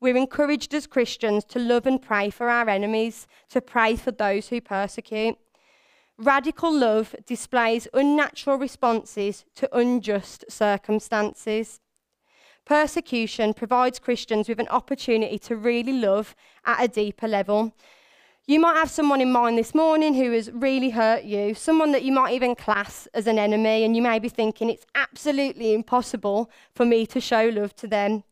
We're 0.00 0.16
encouraged 0.16 0.72
as 0.74 0.86
Christians 0.86 1.44
to 1.46 1.58
love 1.58 1.86
and 1.86 2.00
pray 2.00 2.30
for 2.30 2.48
our 2.48 2.68
enemies, 2.68 3.26
to 3.50 3.60
pray 3.60 3.96
for 3.96 4.10
those 4.10 4.48
who 4.48 4.60
persecute. 4.60 5.36
Radical 6.18 6.72
love 6.72 7.16
displays 7.26 7.88
unnatural 7.92 8.56
responses 8.56 9.44
to 9.56 9.76
unjust 9.76 10.44
circumstances. 10.48 11.80
Persecution 12.64 13.52
provides 13.52 13.98
Christians 13.98 14.48
with 14.48 14.60
an 14.60 14.68
opportunity 14.68 15.38
to 15.40 15.56
really 15.56 15.92
love 15.92 16.36
at 16.64 16.84
a 16.84 16.86
deeper 16.86 17.26
level. 17.26 17.74
You 18.46 18.60
might 18.60 18.76
have 18.76 18.90
someone 18.90 19.20
in 19.20 19.32
mind 19.32 19.58
this 19.58 19.74
morning 19.74 20.14
who 20.14 20.30
has 20.32 20.52
really 20.52 20.90
hurt 20.90 21.24
you, 21.24 21.52
someone 21.52 21.90
that 21.92 22.04
you 22.04 22.12
might 22.12 22.32
even 22.32 22.54
class 22.54 23.08
as 23.12 23.26
an 23.26 23.38
enemy, 23.38 23.82
and 23.82 23.96
you 23.96 24.02
may 24.02 24.20
be 24.20 24.28
thinking 24.28 24.70
it's 24.70 24.86
absolutely 24.94 25.74
impossible 25.74 26.48
for 26.74 26.86
me 26.86 27.06
to 27.06 27.20
show 27.20 27.48
love 27.48 27.74
to 27.76 27.88
them. 27.88 28.22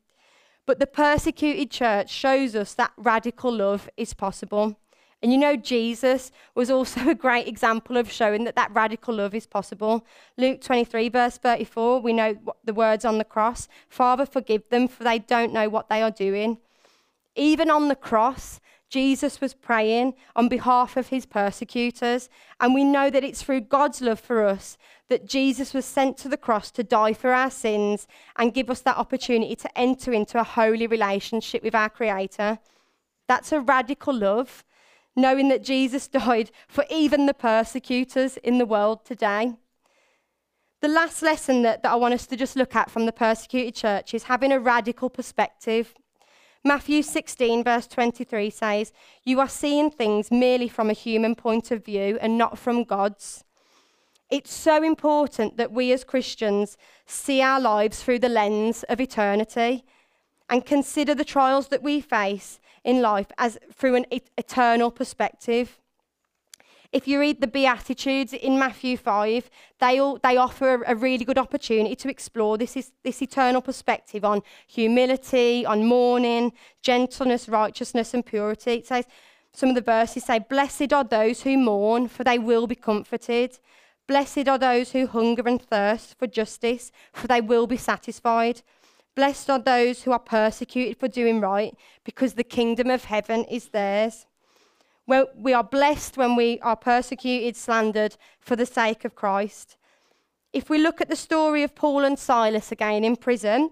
But 0.67 0.79
the 0.79 0.87
persecuted 0.87 1.73
church 1.73 2.11
shows 2.11 2.55
us 2.55 2.75
that 2.75 2.93
radical 2.97 3.53
love 3.53 3.91
is 3.97 4.15
possible. 4.15 4.77
And 5.23 5.33
you 5.33 5.39
know, 5.39 5.57
Jesus 5.57 6.33
was 6.55 6.71
also 6.71 7.09
a 7.09 7.15
great 7.15 7.47
example 7.47 7.97
of 7.97 8.11
showing 8.11 8.45
that 8.45 8.57
that 8.57 8.75
radical 8.75 9.15
love 9.15 9.35
is 9.35 9.47
possible. 9.47 10.05
Luke 10.37 10.61
23, 10.61 11.09
verse 11.09 11.39
34, 11.39 12.01
we 12.01 12.13
know 12.13 12.37
the 12.65 12.75
words 12.75 13.05
on 13.05 13.19
the 13.19 13.25
cross 13.25 13.69
Father, 13.89 14.27
forgive 14.27 14.69
them, 14.69 14.89
for 14.89 15.05
they 15.05 15.19
don't 15.19 15.53
know 15.53 15.69
what 15.69 15.89
they 15.89 16.03
are 16.03 16.11
doing. 16.11 16.59
Even 17.37 17.71
on 17.71 17.89
the 17.89 17.97
cross, 17.97 18.61
Jesus 18.91 19.41
was 19.41 19.55
praying 19.55 20.13
on 20.37 20.51
behalf 20.51 20.99
of 20.99 21.09
his 21.09 21.25
persecutors. 21.25 22.29
And 22.61 22.75
we 22.75 22.85
know 22.85 23.09
that 23.09 23.25
it's 23.25 23.43
through 23.43 23.63
God's 23.63 24.03
love 24.03 24.21
for 24.21 24.45
us 24.45 24.77
that 25.09 25.27
Jesus 25.27 25.73
was 25.73 25.87
sent 25.87 26.19
to 26.19 26.29
the 26.29 26.37
cross 26.37 26.71
to 26.73 26.83
die 26.83 27.15
for 27.15 27.33
our 27.33 27.51
sins 27.51 28.07
and 28.37 28.53
give 28.53 28.69
us 28.69 28.81
that 28.81 28.99
opportunity 28.99 29.57
to 29.57 29.79
enter 29.79 30.13
into 30.13 30.39
a 30.39 30.45
holy 30.45 30.87
relationship 30.87 31.63
with 31.63 31.75
our 31.75 31.89
Creator. 31.89 32.59
That's 33.29 33.53
a 33.53 33.61
radical 33.61 34.15
love 34.15 34.63
knowing 35.15 35.49
that 35.49 35.63
Jesus 35.63 36.09
died 36.23 36.51
for 36.69 36.85
even 36.91 37.27
the 37.27 37.35
persecutors 37.35 38.37
in 38.39 38.59
the 38.59 38.67
world 38.67 39.05
today. 39.05 39.55
The 40.81 40.89
last 40.89 41.23
lesson 41.23 41.63
that, 41.63 41.83
that 41.83 41.93
I 41.93 41.97
want 41.97 42.15
us 42.15 42.27
to 42.27 42.37
just 42.37 42.57
look 42.57 42.75
at 42.75 42.91
from 42.91 43.07
the 43.07 43.13
persecuted 43.13 43.75
church 43.75 44.15
is 44.15 44.25
having 44.25 44.51
a 44.51 44.59
radical 44.59 45.09
perspective. 45.09 45.95
Matthew 46.65 47.03
16, 47.03 47.63
verse 47.63 47.87
23 47.87 48.51
says, 48.51 48.93
You 49.25 49.39
are 49.39 49.49
seeing 49.49 49.91
things 49.91 50.31
merely 50.31 50.69
from 50.69 50.91
a 50.91 50.95
human 50.95 51.35
point 51.35 51.71
of 51.71 51.85
view 51.85 52.19
and 52.21 52.37
not 52.37 52.59
from 52.59 52.85
God's. 52.85 53.45
It's 54.29 54.53
so 54.53 54.83
important 54.83 55.57
that 55.57 55.73
we 55.73 55.93
as 55.93 56.05
Christians 56.05 56.77
see 57.07 57.43
our 57.43 57.61
lives 57.61 58.03
through 58.03 58.21
the 58.21 58.29
lens 58.29 58.83
of 58.85 59.01
eternity 59.01 59.85
and 60.49 60.67
consider 60.67 61.15
the 61.15 61.25
trials 61.25 61.69
that 61.69 61.83
we 61.83 62.01
face 62.01 62.59
in 62.85 63.01
life 63.01 63.29
as 63.39 63.59
through 63.73 63.95
an 63.95 64.07
eternal 64.37 64.91
perspective. 64.91 65.79
If 66.93 67.09
you 67.09 67.19
read 67.21 67.41
the 67.41 67.47
Beatitudes 67.47 68.35
in 68.35 68.59
Matthew 68.59 68.99
5, 68.99 69.49
they, 69.81 69.99
all, 69.99 70.19
they 70.23 70.37
offer 70.37 70.85
a, 70.85 70.93
a 70.93 70.95
really 70.95 71.25
good 71.25 71.39
opportunity 71.39 71.97
to 71.97 72.11
explore 72.11 72.59
this, 72.59 72.77
is, 72.77 72.93
this 73.03 73.23
eternal 73.23 73.63
perspective 73.63 74.27
on 74.27 74.43
humility, 74.67 75.65
on 75.65 75.87
mourning, 75.87 76.53
gentleness, 76.83 77.49
righteousness, 77.49 78.13
and 78.13 78.27
purity. 78.27 78.73
It 78.73 78.87
says, 78.87 79.07
some 79.55 79.71
of 79.71 79.75
the 79.75 79.81
verses 79.81 80.25
say, 80.25 80.39
Blessed 80.39 80.93
are 80.93 81.05
those 81.05 81.43
who 81.43 81.57
mourn, 81.57 82.09
for 82.09 82.25
they 82.25 82.39
will 82.39 82.67
be 82.67 82.75
comforted. 82.75 83.59
Blessed 84.07 84.49
are 84.49 84.59
those 84.59 84.93
who 84.93 85.07
hunger 85.07 85.47
and 85.47 85.63
thirst 85.63 86.19
for 86.19 86.27
justice, 86.27 86.93
for 87.15 87.27
they 87.27 87.41
will 87.41 87.67
be 87.67 87.79
satisfied. 87.79 88.61
Blessed 89.15 89.51
are 89.51 89.59
those 89.59 90.03
who 90.03 90.13
are 90.13 90.19
persecuted 90.19 90.99
for 90.99 91.09
doing 91.09 91.41
right, 91.41 91.75
because 92.05 92.35
the 92.35 92.45
kingdom 92.45 92.91
of 92.91 93.05
heaven 93.05 93.45
is 93.45 93.69
theirs. 93.69 94.27
Well, 95.07 95.27
we 95.37 95.53
are 95.53 95.65
blessed 95.65 96.17
when 96.17 96.37
we 96.37 96.59
are 96.61 96.77
persecuted, 96.77 97.57
slandered 97.57 98.17
for 98.41 98.57
the 98.57 98.67
sake 98.67 99.05
of 99.05 99.15
Christ. 99.15 99.77
If 100.53 100.71
we 100.71 100.79
look 100.79 101.01
at 101.01 101.09
the 101.09 101.17
story 101.17 101.63
of 101.63 101.75
Paul 101.75 102.05
and 102.05 102.19
Silas 102.19 102.73
again 102.73 103.05
in 103.05 103.17
prison, 103.17 103.71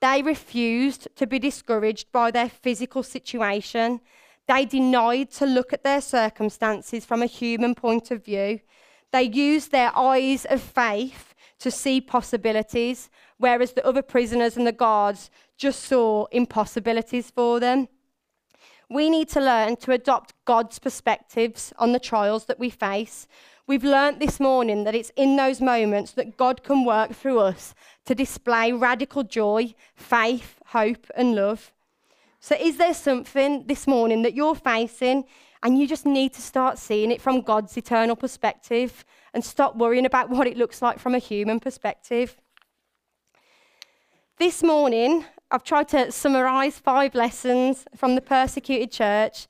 they 0.00 0.22
refused 0.22 1.08
to 1.16 1.26
be 1.26 1.38
discouraged 1.38 2.12
by 2.12 2.30
their 2.30 2.48
physical 2.48 3.02
situation. 3.02 4.00
They 4.46 4.64
denied 4.64 5.30
to 5.32 5.46
look 5.46 5.72
at 5.72 5.82
their 5.82 6.00
circumstances 6.00 7.04
from 7.04 7.22
a 7.22 7.26
human 7.26 7.74
point 7.74 8.10
of 8.10 8.24
view. 8.24 8.60
They 9.12 9.22
used 9.22 9.72
their 9.72 9.96
eyes 9.96 10.44
of 10.44 10.60
faith 10.60 11.34
to 11.58 11.70
see 11.70 12.00
possibilities, 12.00 13.08
whereas 13.38 13.72
the 13.72 13.86
other 13.86 14.02
prisoners 14.02 14.56
and 14.56 14.66
the 14.66 14.72
guards 14.72 15.30
just 15.56 15.82
saw 15.82 16.26
impossibilities 16.26 17.30
for 17.30 17.60
them. 17.60 17.88
We 18.88 19.10
need 19.10 19.28
to 19.30 19.40
learn 19.40 19.76
to 19.76 19.92
adopt 19.92 20.34
God's 20.44 20.78
perspectives 20.78 21.72
on 21.78 21.92
the 21.92 21.98
trials 21.98 22.44
that 22.44 22.60
we 22.60 22.70
face. 22.70 23.26
We've 23.66 23.82
learnt 23.82 24.20
this 24.20 24.38
morning 24.38 24.84
that 24.84 24.94
it's 24.94 25.10
in 25.16 25.34
those 25.34 25.60
moments 25.60 26.12
that 26.12 26.36
God 26.36 26.62
can 26.62 26.84
work 26.84 27.12
through 27.12 27.40
us 27.40 27.74
to 28.04 28.14
display 28.14 28.70
radical 28.70 29.24
joy, 29.24 29.74
faith, 29.96 30.60
hope, 30.66 31.10
and 31.16 31.34
love. 31.34 31.72
So, 32.38 32.54
is 32.54 32.76
there 32.76 32.94
something 32.94 33.66
this 33.66 33.88
morning 33.88 34.22
that 34.22 34.34
you're 34.34 34.54
facing 34.54 35.24
and 35.64 35.76
you 35.76 35.88
just 35.88 36.06
need 36.06 36.32
to 36.34 36.42
start 36.42 36.78
seeing 36.78 37.10
it 37.10 37.20
from 37.20 37.40
God's 37.40 37.76
eternal 37.76 38.14
perspective 38.14 39.04
and 39.34 39.44
stop 39.44 39.74
worrying 39.74 40.06
about 40.06 40.30
what 40.30 40.46
it 40.46 40.56
looks 40.56 40.80
like 40.80 41.00
from 41.00 41.16
a 41.16 41.18
human 41.18 41.58
perspective? 41.58 42.36
This 44.38 44.62
morning, 44.62 45.24
I've 45.50 45.64
tried 45.64 45.88
to 45.88 46.12
summarize 46.12 46.78
five 46.78 47.14
lessons 47.14 47.86
from 47.96 48.16
the 48.16 48.20
persecuted 48.20 48.92
church, 48.92 49.46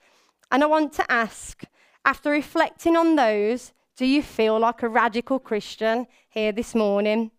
and 0.52 0.62
I 0.62 0.66
want 0.66 0.92
to 0.92 1.10
ask 1.10 1.64
after 2.04 2.30
reflecting 2.30 2.94
on 2.96 3.16
those, 3.16 3.72
do 3.96 4.06
you 4.06 4.22
feel 4.22 4.60
like 4.60 4.84
a 4.84 4.88
radical 4.88 5.40
Christian 5.40 6.06
here 6.28 6.52
this 6.52 6.72
morning? 6.72 7.32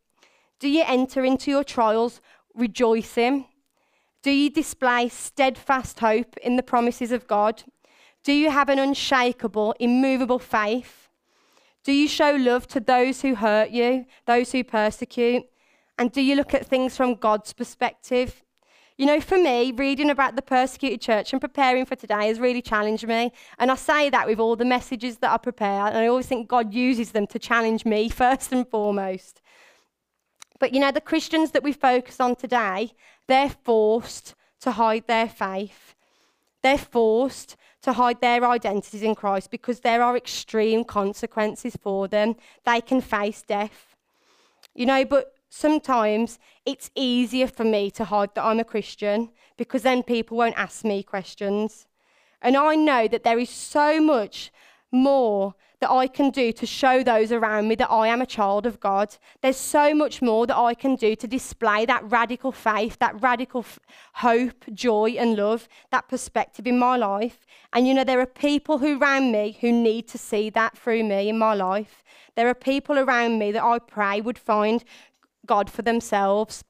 Do 0.60 0.68
you 0.68 0.84
enter 0.86 1.24
into 1.24 1.50
your 1.50 1.64
trials 1.64 2.20
rejoicing? 2.54 3.46
Do 4.24 4.32
you 4.32 4.50
display 4.50 5.08
steadfast 5.08 6.02
hope 6.02 6.36
in 6.40 6.58
the 6.58 6.64
promises 6.64 7.14
of 7.14 7.28
God? 7.28 7.64
Do 8.26 8.34
you 8.34 8.52
have 8.52 8.68
an 8.68 8.78
unshakable, 8.78 9.74
immovable 9.80 10.40
faith? 10.40 11.08
Do 11.86 11.94
you 11.94 12.10
show 12.10 12.32
love 12.32 12.68
to 12.68 12.82
those 12.82 13.22
who 13.22 13.36
hurt 13.36 13.70
you, 13.70 14.06
those 14.26 14.52
who 14.52 14.66
persecute? 14.66 15.46
And 15.98 16.12
do 16.12 16.22
you 16.22 16.36
look 16.36 16.54
at 16.54 16.66
things 16.66 16.96
from 16.96 17.16
God's 17.16 17.54
perspective? 17.54 18.44
You 18.98 19.06
know, 19.06 19.22
for 19.22 19.38
me, 19.38 19.72
reading 19.72 20.10
about 20.10 20.36
the 20.36 20.42
persecuted 20.42 21.02
church 21.02 21.32
and 21.32 21.40
preparing 21.40 21.86
for 21.86 21.96
today 21.96 22.28
has 22.28 22.40
really 22.40 22.64
challenged 22.64 23.08
me. 23.08 23.32
And 23.60 23.70
I 23.70 23.76
say 23.76 24.10
that 24.10 24.28
with 24.28 24.40
all 24.40 24.56
the 24.56 24.66
messages 24.66 25.18
that 25.18 25.32
I 25.32 25.38
prepare, 25.38 25.86
and 25.86 25.98
I 25.98 26.08
always 26.08 26.26
think 26.26 26.48
God 26.48 26.74
uses 26.74 27.12
them 27.12 27.28
to 27.28 27.40
challenge 27.40 27.86
me 27.86 28.10
first 28.24 28.52
and 28.52 28.68
foremost. 28.68 29.42
But 30.60 30.74
you 30.74 30.80
know, 30.80 30.92
the 30.92 31.02
Christians 31.02 31.52
that 31.52 31.64
we 31.64 31.74
focus 31.74 32.20
on 32.20 32.36
today, 32.36 32.92
they're 33.28 33.56
forced 33.64 34.34
to 34.62 34.72
hide 34.72 35.06
their 35.06 35.30
faith. 35.30 35.94
They're 36.64 36.78
forced 36.78 37.56
to 37.84 37.94
hide 37.94 38.20
their 38.20 38.44
identities 38.46 39.04
in 39.04 39.14
Christ 39.14 39.52
because 39.52 39.82
there 39.82 40.02
are 40.02 40.18
extreme 40.18 40.84
consequences 40.84 41.78
for 41.80 42.08
them. 42.08 42.36
They 42.66 42.82
can 42.82 43.02
face 43.02 43.44
death. 43.44 43.96
You 44.74 44.88
know, 44.88 45.06
but 45.06 45.37
sometimes 45.58 46.40
it's 46.66 46.92
easier 46.96 47.48
for 47.48 47.64
me 47.64 47.90
to 47.92 48.06
hide 48.06 48.36
that 48.36 48.44
I'm 48.44 48.60
a 48.60 48.64
Christian 48.64 49.30
because 49.58 49.82
then 49.82 50.04
people 50.04 50.38
won't 50.38 50.58
ask 50.58 50.86
me 50.86 51.02
questions. 51.02 51.88
And 52.42 52.56
I 52.56 52.76
know 52.76 53.08
that 53.08 53.24
there 53.24 53.40
is 53.40 53.50
so 53.50 54.00
much 54.00 54.52
more 54.92 55.56
that 55.80 55.92
I 55.92 56.08
can 56.08 56.32
do 56.32 56.52
to 56.52 56.66
show 56.66 57.04
those 57.04 57.32
around 57.32 57.68
me 57.68 57.76
that 57.76 57.92
I 57.92 58.08
am 58.08 58.22
a 58.22 58.26
child 58.26 58.66
of 58.66 58.80
God. 58.80 59.16
There's 59.42 59.58
so 59.58 59.94
much 59.94 60.22
more 60.22 60.48
that 60.48 60.58
I 60.58 60.74
can 60.74 60.96
do 60.96 61.16
to 61.16 61.28
display 61.28 61.86
that 61.86 62.10
radical 62.10 62.52
faith, 62.52 62.98
that 63.00 63.22
radical 63.22 63.62
f- 63.62 63.80
hope, 64.14 64.66
joy, 64.74 65.12
and 65.12 65.36
love, 65.36 65.68
that 65.92 66.08
perspective 66.08 66.66
in 66.66 66.80
my 66.80 66.98
life. 66.98 67.46
And 67.74 67.88
you 67.88 67.94
know, 67.94 68.04
there 68.04 68.20
are 68.20 68.26
people 68.26 68.80
who 68.80 69.00
around 69.00 69.32
me 69.32 69.58
who 69.62 69.72
need 69.72 70.08
to 70.10 70.18
see 70.18 70.50
that 70.52 70.78
through 70.78 71.04
me 71.04 71.30
in 71.30 71.38
my 71.38 71.54
life. 71.54 72.04
There 72.36 72.48
are 72.48 72.56
people 72.56 72.98
around 72.98 73.38
me 73.38 73.52
that 73.52 73.64
I 73.64 73.78
pray 73.78 74.22
would 74.22 74.40
find 74.40 74.84
God 75.48 75.70
for 75.70 75.82
themselves. 75.82 76.64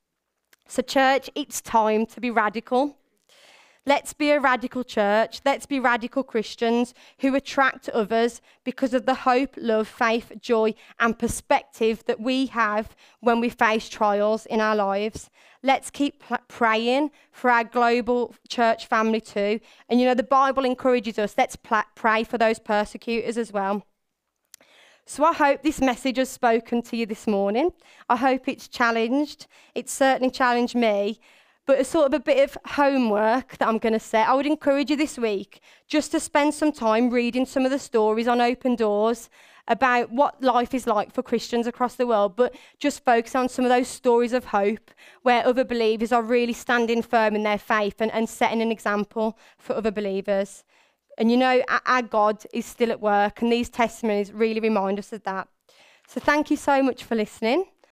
So, 0.68 0.82
church, 0.82 1.30
it's 1.36 1.62
time 1.62 2.06
to 2.08 2.22
be 2.22 2.30
radical. 2.30 2.98
Let's 3.88 4.12
be 4.12 4.32
a 4.32 4.40
radical 4.42 4.84
church. 4.84 5.40
Let's 5.46 5.66
be 5.66 5.80
radical 5.80 6.22
Christians 6.22 6.94
who 7.20 7.34
attract 7.36 7.88
others 7.88 8.42
because 8.66 8.94
of 8.94 9.06
the 9.06 9.14
hope, 9.14 9.56
love, 9.56 9.88
faith, 9.88 10.34
joy, 10.42 10.74
and 11.00 11.18
perspective 11.18 12.04
that 12.06 12.20
we 12.20 12.48
have 12.48 12.98
when 13.22 13.40
we 13.40 13.48
face 13.48 13.88
trials 13.88 14.46
in 14.46 14.60
our 14.60 14.76
lives. 14.76 15.30
Let's 15.64 15.90
keep 15.90 16.22
praying 16.50 17.12
for 17.32 17.50
our 17.50 17.64
global 17.64 18.36
church 18.50 18.88
family 18.88 19.22
too. 19.22 19.62
And 19.88 20.02
you 20.02 20.06
know, 20.06 20.16
the 20.16 20.22
Bible 20.22 20.66
encourages 20.66 21.18
us, 21.18 21.36
let's 21.38 21.56
pray 21.56 22.26
for 22.26 22.38
those 22.38 22.60
persecutors 22.60 23.38
as 23.38 23.54
well. 23.54 23.86
So 25.10 25.24
I 25.24 25.32
hope 25.32 25.64
this 25.64 25.80
message 25.80 26.18
has 26.18 26.30
spoken 26.30 26.82
to 26.82 26.98
you 26.98 27.06
this 27.06 27.28
morning. 27.28 27.72
I 28.10 28.18
hope 28.18 28.50
it's 28.50 28.68
challenged. 28.68 29.48
It's 29.74 29.94
certainly 29.94 30.30
challenged 30.30 30.76
me 30.76 31.22
but 31.68 31.80
as 31.80 31.88
sort 31.88 32.08
of 32.08 32.14
a 32.14 32.20
bit 32.20 32.50
of 32.50 32.58
homework 32.66 33.58
that 33.58 33.68
I'm 33.68 33.78
going 33.78 33.94
to 33.94 34.00
set. 34.00 34.28
I 34.28 34.34
would 34.34 34.46
encourage 34.46 34.90
you 34.90 34.96
this 34.96 35.18
week 35.18 35.60
just 35.86 36.12
to 36.12 36.20
spend 36.20 36.54
some 36.54 36.72
time 36.72 37.10
reading 37.10 37.46
some 37.46 37.66
of 37.66 37.72
the 37.72 37.78
stories 37.78 38.28
on 38.28 38.40
Open 38.40 38.76
Doors 38.76 39.30
about 39.68 40.10
what 40.10 40.42
life 40.42 40.74
is 40.74 40.88
like 40.88 41.14
for 41.14 41.22
Christians 41.22 41.68
across 41.68 41.96
the 41.96 42.08
world, 42.08 42.38
but 42.38 42.56
just 42.80 43.04
focus 43.04 43.36
on 43.36 43.50
some 43.50 43.66
of 43.66 43.70
those 43.70 43.90
stories 43.90 44.32
of 44.32 44.46
hope 44.46 44.92
where 45.24 45.46
other 45.46 45.66
believers 45.66 46.14
are 46.14 46.24
really 46.24 46.54
standing 46.54 47.02
firm 47.02 47.36
in 47.36 47.44
their 47.44 47.58
faith 47.58 48.00
and, 48.00 48.14
and 48.14 48.30
setting 48.30 48.62
an 48.62 48.72
example 48.72 49.38
for 49.58 49.76
other 49.76 49.92
believers. 49.92 50.64
And 51.18 51.32
you 51.32 51.38
know, 51.38 51.64
our 51.86 52.02
God 52.02 52.46
is 52.54 52.66
still 52.66 52.92
at 52.92 53.02
work, 53.02 53.42
and 53.42 53.52
these 53.52 53.70
testimonies 53.70 54.32
really 54.32 54.60
remind 54.60 55.00
us 55.00 55.12
of 55.14 55.24
that. 55.24 55.48
So 56.08 56.20
thank 56.20 56.52
you 56.52 56.58
so 56.58 56.84
much 56.84 57.04
for 57.04 57.16
listening. 57.16 57.66